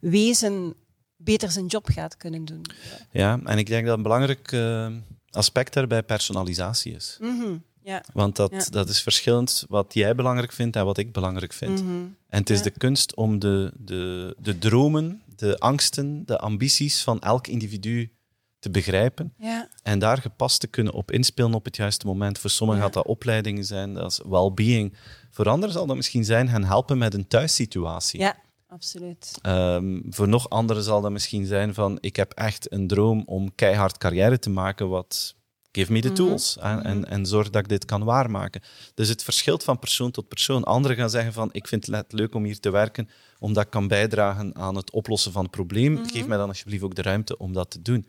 [0.00, 0.74] wezen
[1.16, 2.62] beter zijn job gaat kunnen doen.
[3.10, 4.86] Ja, en ik denk dat een belangrijk uh,
[5.30, 7.18] aspect daarbij personalisatie is.
[7.20, 7.62] Mm -hmm.
[7.82, 8.02] ja.
[8.12, 8.64] Want dat, Ja.
[8.70, 11.82] dat is verschillend wat jij belangrijk vindt en wat ik belangrijk vind.
[11.82, 11.90] Mhm.
[12.28, 12.64] En het is Ja.
[12.64, 18.12] de kunst om de, de, de dromen, de angsten, de ambities van elk individu
[18.58, 19.34] te begrijpen
[19.82, 22.38] en daar gepast te kunnen op inspelen op het juiste moment.
[22.38, 24.92] Voor sommigen gaat dat opleidingen zijn, dat is well-being.
[25.30, 28.20] Voor anderen zal dat misschien zijn gaan helpen met een thuissituatie.
[28.20, 28.36] ja,
[28.68, 29.38] absoluut.
[29.42, 33.54] Ehm, voor nog anderen zal dat misschien zijn van ik heb echt een droom om
[33.54, 35.36] keihard carrière te maken, wat
[35.72, 36.16] give me the Mhm.
[36.16, 38.62] tools en, en, en zorg dat ik dit kan waarmaken.
[38.94, 40.64] Dus het verschilt van persoon tot persoon.
[40.64, 43.70] Anderen gaan zeggen van ik vind het net leuk om hier te werken, omdat ik
[43.70, 45.92] kan bijdragen aan het oplossen van het probleem.
[45.92, 46.04] Mhm.
[46.08, 48.06] Geef mij dan alsjeblieft ook de ruimte om dat te doen.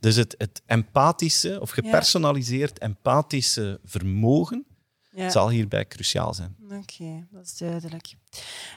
[0.00, 4.64] Dus het, het empathische of gepersonaliseerd empathische vermogen
[5.12, 5.30] Ja.
[5.30, 6.56] zal hierbij cruciaal zijn.
[6.70, 8.14] Oké, dat is duidelijk.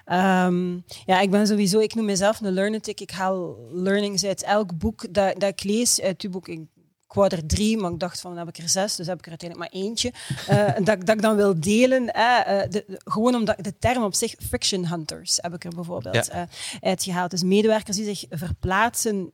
[0.06, 0.74] Ehm,
[1.06, 3.00] ja, ik ben sowieso, ik noem mezelf een learnetic.
[3.00, 6.02] Ik haal learnings uit elk boek dat, dat ik lees.
[6.02, 6.60] Uit uw boek, ik,
[7.08, 9.18] ik wou er drie, maar ik dacht van, dan heb ik er zes, dus heb
[9.18, 10.14] ik er uiteindelijk maar eentje.
[10.48, 12.14] Eh, dat, ik- dat ik dan wil delen.
[12.14, 15.76] eh, eh, de, de- gewoon omdat de term op zich, friction hunters, heb ik er
[15.76, 16.32] bijvoorbeeld Ja.
[16.32, 16.44] eh,
[16.82, 17.32] uitgehaald.
[17.32, 19.32] Dus medewerkers die zich verplaatsen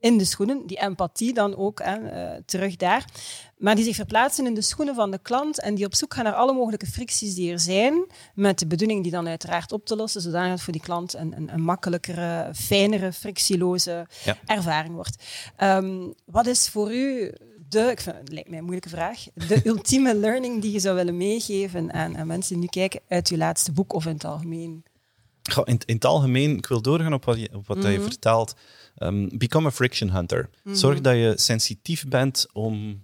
[0.00, 3.04] in de schoenen, die empathie dan ook hè, eh, terug daar,
[3.58, 6.24] maar die zich verplaatsen in de schoenen van de klant en die op zoek gaan
[6.24, 9.96] naar alle mogelijke fricties die er zijn, met de bedoeling die dan uiteraard op te
[9.96, 14.36] lossen, zodat het voor die klant een, een, een makkelijkere, fijnere, frictieloze Ja.
[14.46, 15.24] ervaring wordt.
[15.56, 17.32] Ehm, wat is voor u
[17.68, 20.94] de, ik vind, het lijkt mij een moeilijke vraag, de ultieme learning die je zou
[20.96, 24.24] willen meegeven aan, aan mensen die nu kijken uit uw laatste boek of in het
[24.24, 24.84] algemeen?
[25.50, 28.02] Goh, in, in het algemeen, ik wil doorgaan op wat je, op wat je Mhm.
[28.02, 28.54] vertelt.
[29.00, 30.48] Ehm, become a friction hunter.
[30.64, 33.02] Zorg dat je sensitief bent om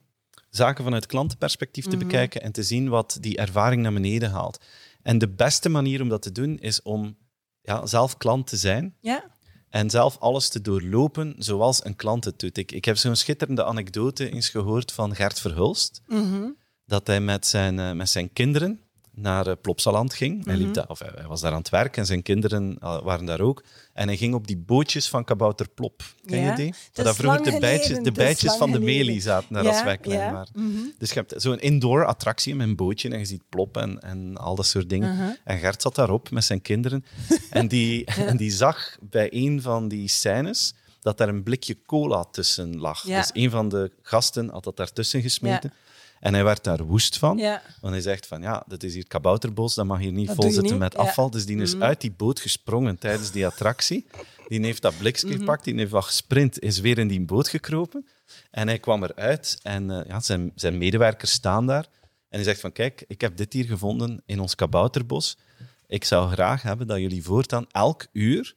[0.51, 1.99] zaken vanuit klantenperspectief te Mhm.
[2.07, 4.65] bekijken en te zien wat die ervaring naar beneden haalt.
[5.03, 7.17] En de beste manier om dat te doen is om
[7.61, 9.25] ja, zelf klant te zijn Ja?
[9.69, 12.57] en zelf alles te doorlopen zoals een klant het doet.
[12.57, 16.49] Ik, ik heb zo'n schitterende anekdote eens gehoord van Gert Verhulst Mhm.
[16.87, 18.81] dat hij met zijn, eh, met zijn kinderen
[19.17, 20.45] naar uh, Plopsaland ging.
[20.45, 20.65] Hij, Mhm.
[20.65, 23.41] liep daar, of hij, was daar aan het werk en zijn kinderen uh, waren daar
[23.41, 23.63] ook.
[23.93, 26.03] En hij ging op die bootjes van Kabouter Plop.
[26.27, 26.75] Ken Ja, je die?
[26.95, 29.99] Waar dat vroeger de bijtjes, de bijtjes van de melie zaten daar Ja, als wij
[29.99, 30.33] klein ja.
[30.33, 30.53] waren.
[30.55, 30.79] Mhm.
[30.99, 34.37] Dus je hebt zo'n indoor attractie met een bootje en je ziet Plop en, en
[34.37, 35.15] al dat soort dingen.
[35.17, 35.31] Mhm.
[35.45, 37.05] En Gert zat daarop met zijn kinderen.
[37.51, 42.25] en, die, en die zag bij een van die scènes dat daar een blikje cola
[42.25, 43.01] tussen lag.
[43.03, 45.73] Dus een van de gasten had dat daartussen gesmeten.
[46.21, 47.37] En hij werd daar woest van.
[47.39, 47.63] Ja.
[47.81, 50.45] Want hij zegt van ja, dat is hier kabouterbos, dat mag hier niet Dat vol
[50.51, 50.99] zitten niet, met ja.
[50.99, 51.31] afval.
[51.31, 51.83] Dus die is Mhm.
[51.83, 54.07] uit die boot gesprongen tijdens die attractie.
[54.49, 55.39] Die heeft dat blikje Mhm.
[55.39, 58.07] gepakt, die heeft wat gesprint, is weer in die boot gekropen.
[58.51, 61.87] En hij kwam eruit en eh, ja, zijn, zijn medewerkers staan daar.
[62.29, 65.39] En hij zegt van kijk, ik heb dit hier gevonden in ons kabouterbos.
[65.87, 68.55] Ik zou graag hebben dat jullie voortaan elk uur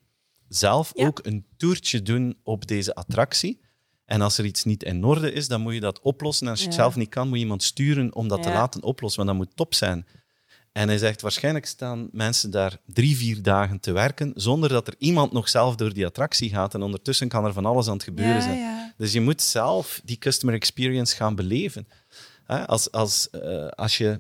[0.47, 1.05] zelf Ja.
[1.05, 3.61] ook een toertje doen op deze attractie.
[4.09, 6.45] En als er iets niet in orde is, dan moet je dat oplossen.
[6.45, 8.83] En als je het zelf niet kan, moet je iemand sturen om dat te laten
[8.83, 10.05] oplossen, want dat moet top zijn.
[10.71, 14.95] En hij zegt, waarschijnlijk staan mensen daar drie, vier dagen te werken, zonder dat er
[14.97, 16.73] iemand nog zelf door die attractie gaat.
[16.73, 18.57] En ondertussen kan er van alles aan het gebeuren Ja, zijn.
[18.57, 18.93] ja.
[18.97, 21.87] Dus je moet zelf die customer experience gaan beleven.
[22.65, 24.19] Als, als, eh, als je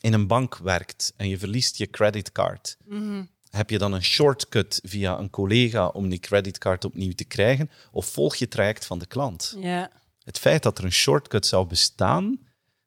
[0.00, 3.22] in een bank werkt en je verliest je creditcard, Mhm.
[3.56, 7.70] Heb je dan een shortcut via een collega om die creditcard opnieuw te krijgen?
[7.90, 9.56] Of volg je het traject van de klant?
[9.58, 9.90] Ja.
[10.24, 12.38] Het feit dat er een shortcut zou bestaan,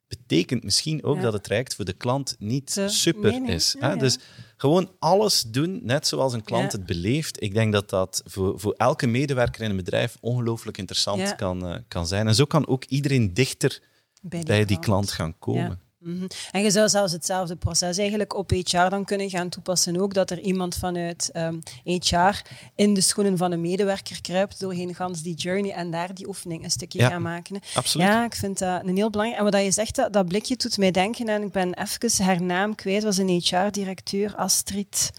[0.08, 1.22] betekent misschien ook Ja.
[1.22, 3.54] dat het traject voor de klant niet super nee, nee.
[3.54, 3.72] is.
[3.78, 3.92] Ja, hè?
[3.92, 3.96] ja.
[3.96, 4.18] Dus
[4.56, 7.42] gewoon alles doen, net zoals een klant het beleeft.
[7.42, 11.78] Ik denk dat dat voor, voor elke medewerker in een bedrijf ongelooflijk interessant kan, eh,
[11.88, 12.26] kan zijn.
[12.26, 13.82] En zo kan ook iedereen dichter
[14.22, 15.80] Bij die, bij die klant gaan komen.
[16.06, 16.26] Mhm.
[16.50, 20.30] En je zou zelfs hetzelfde proces eigenlijk op HR dan kunnen gaan toepassen ook, dat
[20.30, 22.42] er iemand vanuit um, ehm, HR
[22.74, 26.64] in de schoenen van een medewerker kruipt doorheen gans die journey en daar die oefening
[26.64, 27.60] een stukje gaan maken.
[27.74, 28.06] Absoluut.
[28.06, 29.44] Ja, ik vind dat een heel belangrijk.
[29.44, 32.42] En wat je zegt, dat, dat blikje doet mij denken, en ik ben even haar
[32.42, 35.10] naam kwijt, was een HR-directeur, Astrid...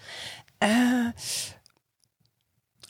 [0.64, 1.08] Uh,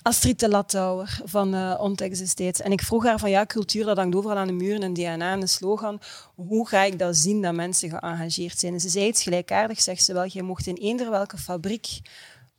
[0.08, 3.98] Astrid de Latouwer van uh, eh, Ontex En ik vroeg haar van ja, cultuur, dat
[3.98, 6.00] hangt overal aan de muren, een DNA en een slogan.
[6.36, 8.74] Hoe ga ik dat zien dat mensen geëngageerd zijn?
[8.74, 11.88] En ze zei iets gelijkaardigs, zegt ze wel, je mocht in eender welke fabriek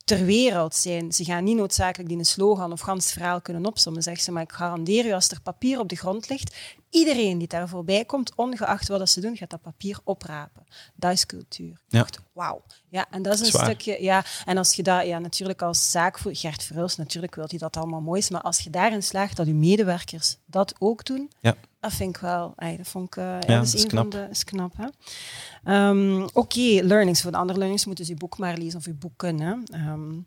[0.08, 1.12] ter wereld zijn.
[1.12, 4.32] Ze gaan niet noodzakelijk die een slogan of gans verhaal kunnen opzommen, zegt ze.
[4.32, 6.56] Maar ik garandeer u, als er papier op de grond ligt,
[6.90, 10.66] iedereen die daar voorbij komt, ongeacht wat ze doen, gaat dat papier oprapen.
[10.94, 11.80] Dat is cultuur.
[11.88, 12.06] Ja.
[12.32, 12.62] Wauw.
[12.88, 14.02] Ja, en dat is een stukje...
[14.02, 15.06] Ja, en als je dat...
[15.06, 16.36] Ja, natuurlijk als zaakvoer...
[16.36, 19.46] Gert Verhulst, natuurlijk wil hij dat allemaal mooi is, maar als je daarin slaagt dat
[19.46, 21.54] je medewerkers dat ook doen, ja.
[21.80, 22.52] Dat vind ik wel...
[22.56, 23.16] Ay, dat vond ik...
[23.16, 24.12] Uh, ja, dat is, is knap.
[24.12, 25.88] Van de, is knap, hè?
[25.88, 27.22] Um, Oké, learnings.
[27.22, 29.52] Voor de andere learnings moeten ze je boek maar lezen of je boeken, hè.
[29.90, 30.26] Um,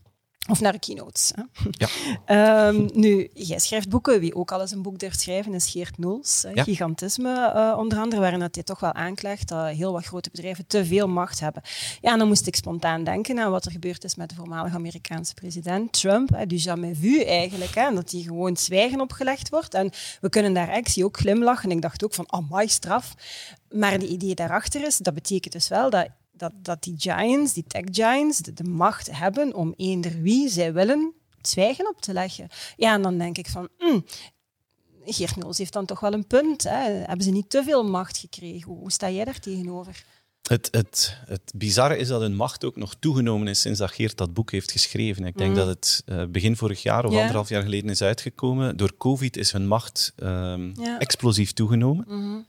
[0.49, 1.32] of naar keynotes.
[1.36, 1.43] Hè.
[1.71, 2.67] Ja.
[2.67, 4.19] Um, nu, jij schrijft boeken.
[4.19, 6.45] Wie ook al eens een boek durft schrijven is Geert Noels.
[6.54, 6.63] Ja.
[6.63, 10.67] Gigantisme uh, onder andere, waarin dat hij toch wel aanklaagt dat heel wat grote bedrijven
[10.67, 11.62] te veel macht hebben.
[12.01, 14.75] Ja, en dan moest ik spontaan denken aan wat er gebeurd is met de voormalige
[14.75, 16.30] Amerikaanse president Trump.
[16.30, 17.75] Hè, du jamais vu eigenlijk.
[17.75, 19.73] Hè, dat hij gewoon zwijgen opgelegd wordt.
[19.73, 21.69] En we kunnen daar actually ook glimlachen.
[21.69, 23.13] En ik dacht ook van, amai, straf.
[23.69, 26.08] Maar de idee daarachter is, dat betekent dus wel dat
[26.41, 31.13] dat, dat die giants, die tech giants, de, macht hebben om eender wie zij willen
[31.41, 32.47] zwijgen op te leggen.
[32.77, 34.06] Ja, en dan denk ik van, mm,
[35.06, 36.63] Geert Nuls heeft dan toch wel een punt.
[36.63, 36.91] Hè?
[36.91, 38.71] Hebben ze niet te veel macht gekregen?
[38.71, 40.04] Hoe, sta jij daar tegenover?
[40.41, 44.17] Het, het, het bizarre is dat hun macht ook nog toegenomen is sinds dat Geert
[44.17, 45.25] dat boek heeft geschreven.
[45.25, 45.56] Ik denk mm.
[45.56, 48.77] dat het uh, begin vorig jaar of anderhalf jaar geleden is uitgekomen.
[48.77, 52.06] Door COVID is hun macht um, explosief toegenomen.
[52.08, 52.45] Mm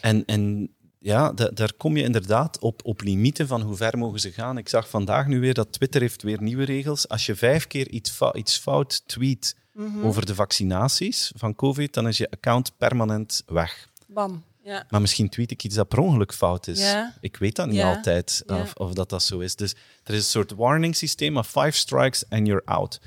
[0.00, 0.70] En, en
[1.02, 4.58] ja, daar kom je inderdaad op, op limieten van hoe ver mogen ze gaan.
[4.58, 7.08] Ik zag vandaag nu weer dat Twitter heeft weer nieuwe regels.
[7.08, 10.04] Als je vijf keer iets, iets fout tweet mhm.
[10.04, 13.88] over de vaccinaties van COVID, dan is je account permanent weg.
[14.06, 14.44] Bam.
[14.62, 14.86] Ja.
[14.90, 16.94] Maar misschien tweet ik iets dat per ongeluk fout is.
[17.20, 19.56] Ik weet dat niet altijd of, of, dat dat zo is.
[19.56, 23.00] Dus er is een soort warning systeem, of five strikes and you're out.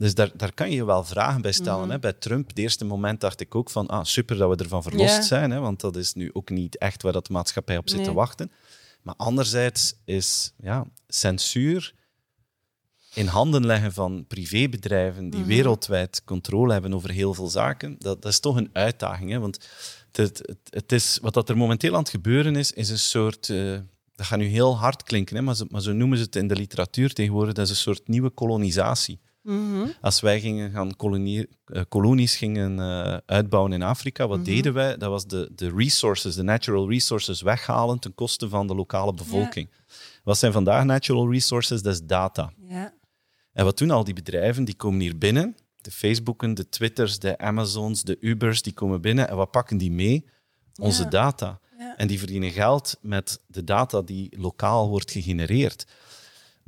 [0.00, 1.80] Dus daar, daar kan je je wel vragen bij stellen.
[1.80, 1.90] Mhm.
[1.90, 1.98] hè.
[1.98, 5.24] Bij Trump, het eerste moment dacht ik ook van, ah, super dat we ervan verlost
[5.24, 8.04] zijn, hè, want dat is nu ook niet echt waar dat de maatschappij op zit
[8.04, 8.52] te wachten.
[9.02, 11.94] Maar anderzijds is ja, censuur
[13.14, 15.48] in handen leggen van privébedrijven die mhm.
[15.48, 19.30] wereldwijd controle hebben over heel veel zaken, dat, dat is toch een uitdaging.
[19.30, 19.38] Hè?
[19.38, 19.68] Want
[20.12, 23.48] het, het, het, is, wat dat er momenteel aan het gebeuren is, is een soort...
[23.48, 23.78] Uh,
[24.14, 25.42] dat gaat nu heel hard klinken, hè?
[25.42, 28.08] Maar, zo, maar zo noemen ze het in de literatuur tegenwoordig, dat is een soort
[28.08, 29.20] nieuwe kolonisatie.
[29.42, 29.86] Mhm.
[30.00, 34.46] Als wij gingen gaan kolonie, uh, kolonies gingen uh, uitbouwen in Afrika, wat mhm.
[34.46, 34.96] deden wij?
[34.96, 39.70] Dat was de, de resources, de natural resources weghalen ten koste van de lokale bevolking.
[40.24, 41.82] Wat zijn vandaag natural resources?
[41.82, 42.52] Dat is data.
[42.56, 42.94] Ja.
[43.52, 44.64] En wat doen al die bedrijven?
[44.64, 45.56] Die komen hier binnen.
[45.80, 49.28] De Facebooken, de Twitters, de Amazons, de Ubers, die komen binnen.
[49.28, 50.28] En wat pakken die mee?
[50.80, 51.60] Onze data.
[51.96, 55.86] En die verdienen geld met de data die lokaal wordt gegenereerd.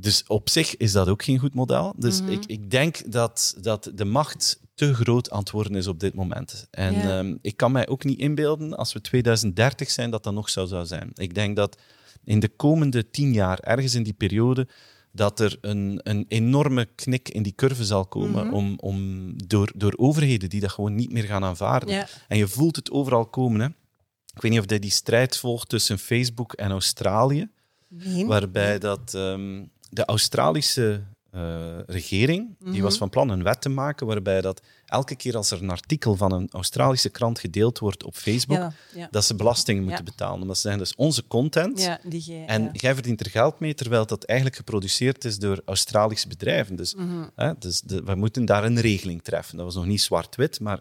[0.02, 1.94] Dus op zich is dat ook geen goed model.
[1.96, 2.30] Dus mhm.
[2.30, 6.14] ik, ik denk dat, dat de macht te groot aan het worden is op dit
[6.14, 6.66] moment.
[6.70, 10.48] En ehm, ik kan mij ook niet inbeelden, als we 2030 zijn, dat dat nog
[10.48, 11.10] zo zou zijn.
[11.14, 11.78] Ik denk dat
[12.24, 14.68] in de komende tien jaar, ergens in die periode,
[15.12, 18.54] dat er een, een enorme knik in die curve zal komen mhm.
[18.54, 22.06] om, om door, door overheden die dat gewoon niet meer gaan aanvaarden.
[22.28, 23.60] En je voelt het overal komen.
[23.60, 23.66] Hè.
[24.34, 27.48] Ik weet niet of je die strijd volgt tussen Facebook en Australië.
[28.26, 31.02] Waarbij dat ehm, de Australische
[31.34, 32.98] uh, regering die was mhm.
[32.98, 36.32] van plan een wet te maken waarbij dat elke keer als er een artikel van
[36.32, 38.70] een Australische krant gedeeld wordt op Facebook,
[39.10, 40.40] dat ze belastingen moeten betalen.
[40.40, 44.24] Omdat ze zeggen, dus onze content die en jij verdient er geld mee, terwijl dat
[44.24, 46.76] eigenlijk geproduceerd is door Australische bedrijven.
[46.76, 47.24] Dus, mhm.
[47.34, 49.56] hè, dus de, we moeten daar een regeling treffen.
[49.56, 50.80] Dat was nog niet zwart-wit, maar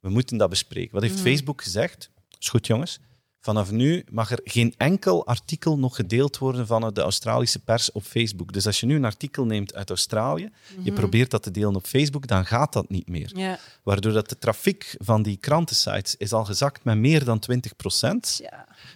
[0.00, 0.92] we moeten dat bespreken.
[0.92, 1.24] Wat heeft mhm.
[1.24, 2.10] Facebook gezegd?
[2.38, 3.00] Is goed, jongens.
[3.40, 8.02] Vanaf nu mag er geen enkel artikel nog gedeeld worden vanuit de Australische pers op
[8.02, 8.52] Facebook.
[8.52, 10.50] Dus als je nu een artikel neemt uit Australië,
[10.82, 11.00] je mhm.
[11.00, 13.58] probeert dat te delen op Facebook, dan gaat dat niet meer.
[13.82, 18.40] Waardoor dat de trafiek van die krantensites is al gezakt met meer dan 20 procent.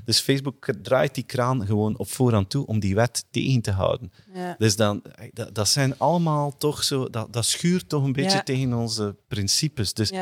[0.05, 4.13] Dus Facebook draait die kraan gewoon op voorhand toe om die wet tegen te houden.
[4.59, 5.03] Dus dan,
[5.33, 9.95] dat, dat, zijn allemaal toch zo, dat, dat schuurt toch een beetje tegen onze principes.
[9.95, 10.13] Dus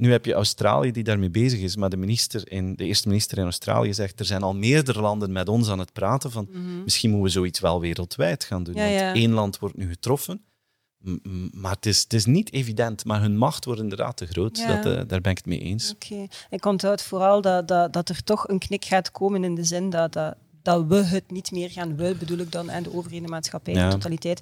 [0.00, 3.38] nu heb je Australië die daarmee bezig is, maar de, minister in, de eerste minister
[3.38, 6.82] in Australië zegt er zijn al meerdere landen met ons aan het praten van mhm.
[6.82, 8.74] misschien moeten we zoiets wel wereldwijd gaan doen.
[8.74, 10.44] want één land wordt nu getroffen,
[11.52, 13.04] maar het is, het is niet evident.
[13.04, 14.66] Maar hun macht wordt inderdaad te groot.
[14.66, 15.94] Dat, uh, daar ben ik het mee eens.
[15.94, 16.26] Oké.
[16.50, 19.90] Ik onthoud vooral dat, dat, dat er toch een knik gaat komen in de zin
[19.90, 23.24] dat, dat dat we het niet meer gaan, we bedoel ik dan, en de overheden,
[23.26, 23.88] de maatschappij, Ja.
[23.88, 24.40] de totaliteit,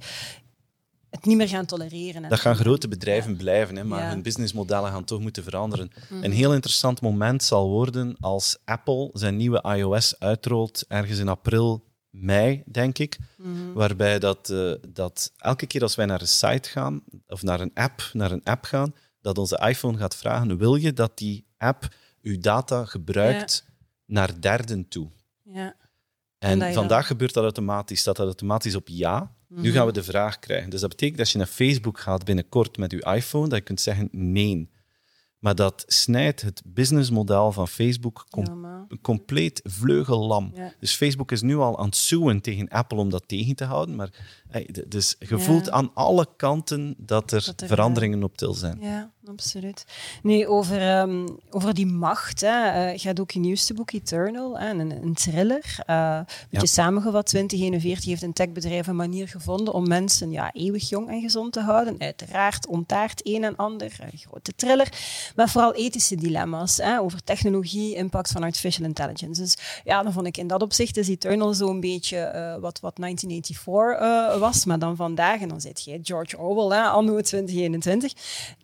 [1.10, 2.28] het niet meer gaan tolereren.
[2.28, 4.08] Dat gaan grote bedrijven blijven, hè, maar Ja.
[4.08, 5.90] hun businessmodellen gaan toch moeten veranderen.
[6.10, 6.24] Mhm.
[6.24, 11.84] Een heel interessant moment zal worden als Apple zijn nieuwe iOS uitrolt, ergens in april,
[12.10, 13.18] mei, denk ik.
[13.36, 13.72] Mhm.
[13.72, 17.70] Waarbij dat, eh, dat elke keer als wij naar een site gaan, of naar een
[17.74, 21.88] app, naar een app gaan, dat onze iPhone gaat vragen, wil je dat die app
[22.22, 23.64] uw data gebruikt
[24.06, 25.10] naar derden toe?
[25.44, 25.74] Ja.
[26.38, 28.00] En, En dat vandaag gebeurt dat automatisch.
[28.00, 29.32] Staat dat automatisch op ja.
[29.48, 29.60] Mhm.
[29.60, 30.70] Nu gaan we de vraag krijgen.
[30.70, 33.64] Dus dat betekent dat als je naar Facebook gaat binnenkort met je iPhone, dat je
[33.64, 34.68] kunt zeggen nee.
[35.38, 40.50] Maar dat snijdt het businessmodel van Facebook com- compleet vleugellam.
[40.54, 40.72] Ja.
[40.80, 43.96] Dus Facebook is nu al aan het zoen tegen Apple om dat tegen te houden.
[43.96, 44.10] Maar
[44.48, 45.38] hey, dus je Ja.
[45.38, 48.78] voelt aan alle kanten dat er, Dat er, veranderingen op til zijn.
[48.80, 49.84] Ja, absoluut.
[50.22, 52.40] Nu, over, ehm, over die macht.
[52.40, 52.68] Hè.
[52.68, 55.76] eh, je had ook je nieuwste boek, Eternal, hè, een, een thriller.
[55.86, 60.88] Eh, een beetje samengevat, 2041 heeft een techbedrijf een manier gevonden om mensen ja, eeuwig
[60.88, 61.94] jong en gezond te houden.
[61.98, 64.88] Uiteraard ontaart een en ander, een grote thriller.
[65.36, 69.40] Maar vooral ethische dilemma's hè, over technologie, impact van artificial intelligence.
[69.40, 72.96] Dus ja, dan vond ik in dat opzicht is Eternal zo'n beetje eh, wat, wat
[72.96, 74.00] 1984
[74.34, 75.40] eh, was, maar dan vandaag.
[75.40, 78.12] En dan zit jij George Orwell, hè, anno 2021.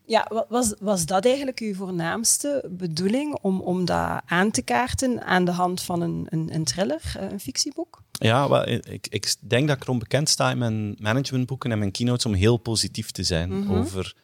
[0.07, 5.23] Ja, wa- was, was dat eigenlijk uw voornaamste bedoeling om, om dat aan te kaarten
[5.25, 8.03] aan de hand van een, een, een thriller, eh, een fictieboek?
[8.19, 11.91] Ja, wel, ik, ik denk dat ik erom bekend sta in mijn managementboeken en mijn
[11.91, 14.15] keynotes om heel positief te zijn over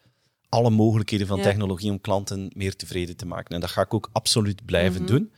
[0.50, 1.36] alle mogelijkheden van.
[1.36, 1.42] Ja.
[1.42, 3.54] technologie om klanten meer tevreden te maken.
[3.54, 5.10] En dat ga ik ook absoluut blijven Mhm.
[5.10, 5.32] doen.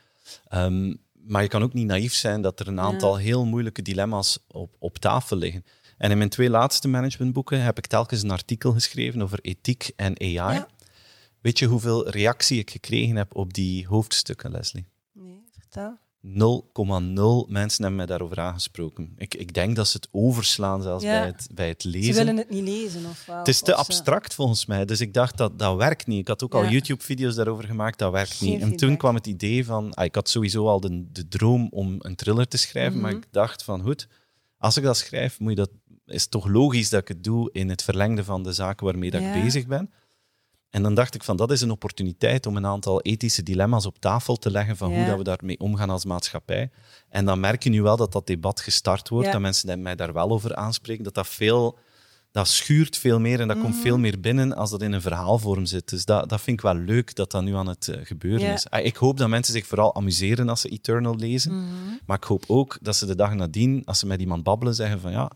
[0.48, 4.38] Ehm, maar je kan ook niet naïef zijn dat er een aantal heel moeilijke dilemma's
[4.48, 5.64] op, op tafel liggen.
[5.98, 10.20] En in mijn twee laatste managementboeken heb ik telkens een artikel geschreven over ethiek en
[10.20, 10.34] AI.
[10.34, 10.66] Ja.
[11.40, 14.86] Weet je hoeveel reactie ik gekregen heb op die hoofdstukken, Leslie?
[15.12, 15.98] Nee, vertel.
[16.26, 16.30] 0,0
[17.48, 19.12] mensen hebben mij daarover aangesproken.
[19.16, 21.18] Ik, ik denk dat ze het overslaan zelfs Ja.
[21.20, 22.14] bij, het, bij het Ze lezen.
[22.14, 23.38] willen het niet lezen, of wel?
[23.38, 26.18] Het is te ze- abstract volgens mij, dus ik dacht dat dat werkt niet.
[26.18, 26.66] Ik had ook al.
[26.68, 28.60] YouTube-video's daarover gemaakt, dat werkt Geen niet.
[28.62, 31.96] En toen kwam het idee van, ah, ik had sowieso al de, de droom om
[31.98, 33.20] een thriller te schrijven, maar Mhm.
[33.22, 34.08] ik dacht van, goed,
[34.58, 35.70] als ik dat schrijf, moet je dat,
[36.06, 39.10] is het toch logisch dat ik het doe in het verlengde van de zaken waarmee
[39.10, 39.32] dat Ja.
[39.34, 39.90] ik bezig ben.
[40.72, 43.98] En dan dacht ik van, dat is een opportuniteit om een aantal ethische dilemma's op
[43.98, 46.70] tafel te leggen van hoe dat we daarmee omgaan als maatschappij.
[47.08, 49.32] En dan merk je nu wel dat dat debat gestart wordt, Ja.
[49.32, 51.78] dat mensen mij daar wel over aanspreken, dat dat veel...
[52.30, 53.82] Dat schuurt veel meer en dat komt Mhm.
[53.82, 55.88] veel meer binnen als dat in een verhaalvorm zit.
[55.88, 58.52] Dus dat, dat vind ik wel leuk dat dat nu aan het eh, gebeuren Ja.
[58.52, 58.70] is.
[58.70, 61.52] Ah, Ik hoop dat mensen zich vooral amuseren als ze Eternal lezen.
[61.56, 61.66] Mhm.
[62.06, 65.00] Maar ik hoop ook dat ze de dag nadien, als ze met iemand babbelen, zeggen
[65.00, 65.30] van ja,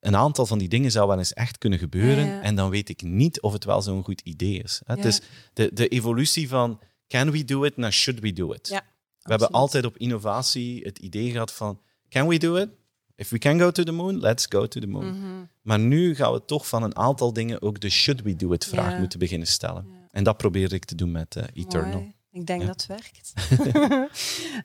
[0.00, 2.26] een aantal van die dingen zou wel eens echt kunnen gebeuren.
[2.26, 2.40] Ja, ja.
[2.42, 4.80] En dan weet ik niet of het wel zo'n goed idee is.
[4.84, 4.94] Hè.
[4.94, 5.08] Het Ja.
[5.08, 5.20] is
[5.52, 8.68] de, de evolutie van can we do it naar should we do it.
[8.68, 12.68] We hebben altijd op innovatie het idee gehad van can we do it?
[13.16, 15.06] If we can go to the moon, let's go to the moon.
[15.18, 15.26] Mhm.
[15.62, 18.64] Maar nu gaan we toch van een aantal dingen ook de should we do it
[18.64, 19.86] vraag moeten beginnen stellen.
[20.10, 22.00] En dat probeer ik te doen met eh, Eternal.
[22.00, 22.14] Mooi.
[22.32, 22.66] Ik denk Ja.
[22.66, 23.32] dat het werkt.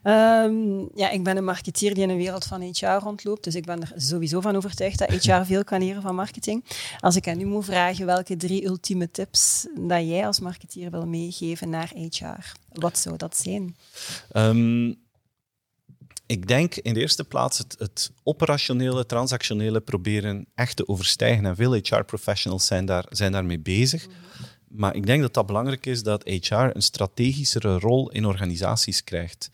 [0.04, 3.44] Ehm, ja, ik ben een marketeer die in een wereld van HR rondloopt.
[3.44, 6.66] Dus ik ben er sowieso van overtuigd dat HR veel kan leren van marketing.
[7.00, 11.06] Als ik aan u moet vragen welke drie ultieme tips dat jij als marketeer wil
[11.08, 13.76] meegeven naar HR, wat zou dat zijn?
[14.32, 14.94] Ehm,
[16.26, 21.46] ik denk in de eerste plaats het, het operationele, transactionele proberen echt te overstijgen.
[21.46, 24.08] En veel HR-professionals zijn, daar, zijn daarmee bezig.
[24.76, 29.52] Maar ik denk dat dat belangrijk is dat HR een strategischere rol in organisaties krijgt.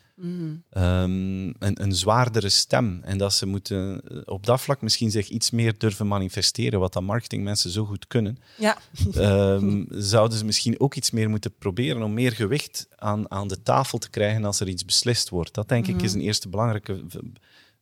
[0.69, 3.01] Ehm, een, een zwaardere stem.
[3.03, 6.93] En dat ze moeten eh, op dat vlak misschien zich iets meer durven manifesteren, wat
[6.93, 8.37] dat marketingmensen zo goed kunnen.
[8.57, 8.77] Ja,
[9.13, 13.61] Ehm, zouden ze misschien ook iets meer moeten proberen om meer gewicht aan, aan de
[13.61, 15.53] tafel te krijgen als er iets beslist wordt.
[15.53, 17.03] Dat denk ik is een eerste belangrijke.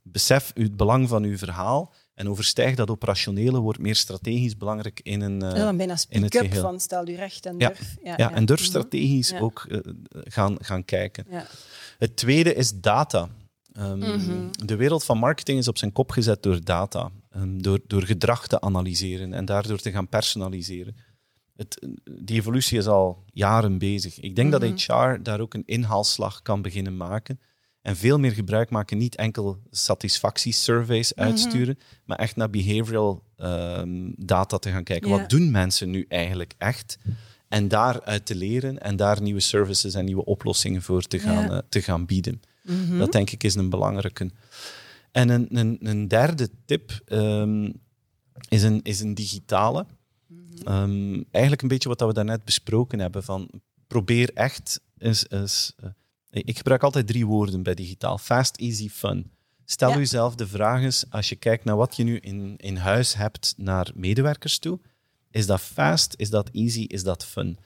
[0.01, 5.21] Besef het belang van uw verhaal en overstijg dat operationele, wordt meer strategisch belangrijk in
[5.21, 5.33] een.
[5.41, 7.67] eh, dat is dan bijna in het speak-up van stel u recht en Ja.
[7.67, 7.95] durf.
[8.03, 8.69] ja, en durf Mhm.
[8.69, 9.39] strategisch Ja.
[9.39, 11.25] ook eh, gaan, gaan kijken.
[11.29, 11.45] Ja.
[11.97, 13.29] Het tweede is data.
[13.73, 14.47] Ehm, Mhm.
[14.65, 17.09] De wereld van marketing is op zijn kop gezet door data.
[17.31, 20.95] Ehm, door, door gedrag te analyseren en daardoor te gaan personaliseren.
[21.55, 21.87] Het,
[22.21, 24.19] die evolutie is al jaren bezig.
[24.19, 24.59] Ik denk Mhm.
[24.59, 27.39] dat HR daar ook een inhaalslag kan beginnen maken.
[27.87, 31.25] En veel meer gebruik maken, niet enkel satisfactiesurveys Mhm.
[31.25, 35.09] uitsturen, maar echt naar behavioral ehm, data te gaan kijken.
[35.09, 36.97] Wat doen mensen nu eigenlijk echt?
[37.47, 41.57] En daaruit te leren en daar nieuwe services en nieuwe oplossingen voor te gaan, eh,
[41.69, 42.41] te gaan bieden.
[42.63, 42.97] Mhm.
[42.97, 44.31] Dat denk ik is een belangrijke.
[45.11, 47.71] En een, een, een derde tip ehm,
[48.49, 49.85] is, een, is een digitale.
[50.63, 53.23] Ehm, eigenlijk een beetje wat we daarnet besproken hebben.
[53.23, 53.49] Van
[53.87, 55.89] probeer echt eens, eens, eh,
[56.43, 58.17] Ik gebruik altijd drie woorden bij digitaal.
[58.17, 59.31] Fast, easy, fun.
[59.65, 59.97] Stel Ja.
[59.97, 63.53] jezelf de vraag eens, als je kijkt naar wat je nu in, in huis hebt
[63.57, 64.79] naar medewerkers toe,
[65.31, 67.57] is dat fast, is dat easy, is dat fun?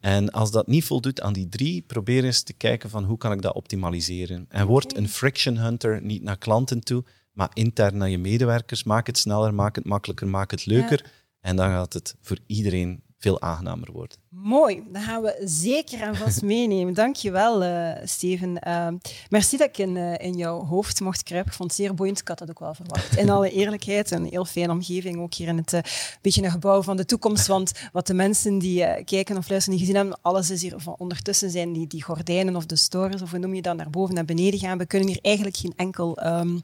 [0.00, 3.32] En als dat niet voldoet aan die drie, probeer eens te kijken van hoe kan
[3.32, 4.46] ik dat optimaliseren.
[4.48, 8.84] En word een friction hunter, niet naar klanten toe, maar intern naar je medewerkers.
[8.84, 11.10] Maak het sneller, maak het makkelijker, maak het leuker.
[11.40, 14.16] En dan gaat het voor iedereen veel aangenamer worden.
[14.28, 16.94] Mooi, dat gaan we zeker en vast meenemen.
[16.94, 18.60] Dankjewel, wel, Steven.
[18.66, 18.88] Uh,
[19.28, 21.50] merci dat ik in, eh, in jouw hoofd mocht kruipen.
[21.50, 22.20] Ik vond het zeer boeiend.
[22.20, 23.16] Ik had dat ook wel verwacht.
[23.16, 25.80] In alle eerlijkheid, een heel fijne omgeving, ook hier in het eh,
[26.20, 27.46] beetje een gebouw van de toekomst.
[27.46, 30.94] Want wat de mensen die kijken of luisteren niet gezien hebben, alles is hier van
[30.98, 34.16] ondertussen zijn die, die gordijnen of de stores, of hoe noem je dat, naar boven
[34.16, 34.78] en beneden gaan.
[34.78, 36.16] We kunnen hier eigenlijk geen enkel...
[36.16, 36.58] ehm,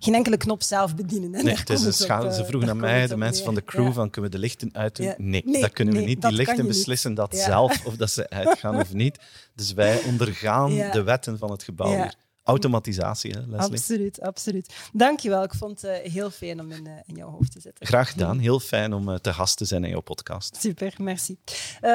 [0.00, 1.32] geen enkele knop zelf bedienen.
[1.34, 1.42] hè.
[1.42, 2.26] Nee, het is een op, schade.
[2.28, 3.92] eh, Ze vroegen aan mij, de mensen van de crew, Ja.
[3.92, 5.06] van kunnen we de lichten uitdoen?
[5.06, 5.14] Ja.
[5.18, 6.22] Nee, Nee, dat kunnen we nee, niet.
[6.22, 6.66] Die lichten niet.
[6.66, 9.18] beslissen dat zelf, of dat ze uitgaan of niet.
[9.54, 12.14] Dus wij ondergaan de wetten van het gebouw hier.
[12.50, 13.78] Automatisatie, hè, Leslie?
[13.78, 14.74] Absoluut, absoluut.
[14.92, 15.42] Dankjewel.
[15.42, 17.86] Ik vond het eh, heel fijn om in, eh, in jouw hoofd te zitten.
[17.86, 18.38] Graag gedaan.
[18.38, 20.56] Heel fijn om eh, te gast te zijn in jouw podcast.
[20.60, 21.36] Super, merci.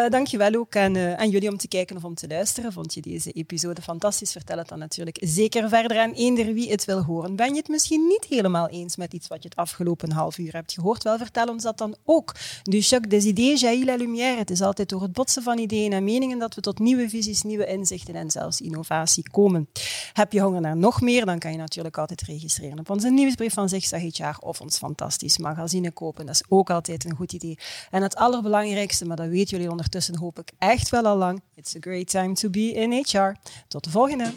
[0.09, 2.73] Dankjewel ook aan, aan jullie om te kijken of om te luisteren.
[2.73, 4.31] Vond je deze episode fantastisch?
[4.31, 7.35] Vertel het dan natuurlijk zeker verder aan eender wie het wil horen.
[7.35, 10.51] Ben je het misschien niet helemaal eens met iets wat je het afgelopen half uur
[10.51, 11.03] hebt gehoord?
[11.03, 12.35] Wel, vertel ons dat dan ook.
[12.63, 14.37] Du choc des idées jaillit la lumière.
[14.37, 17.43] Het is altijd door het botsen van ideeën en meningen dat we tot nieuwe visies,
[17.43, 19.69] nieuwe inzichten en zelfs innovatie komen.
[20.13, 21.25] Heb je honger naar nog meer?
[21.25, 25.37] Dan kan je natuurlijk altijd registreren op onze nieuwsbrief van Zigzag HR of ons fantastisch
[25.37, 26.25] magazine kopen.
[26.25, 27.57] Dat is ook altijd een goed idee.
[27.91, 31.75] En het allerbelangrijkste, maar dat weten jullie ondertussen hoop ik echt wel al lang, it's
[31.75, 33.31] a great time to be in HR.
[33.67, 34.33] Tot de volgende!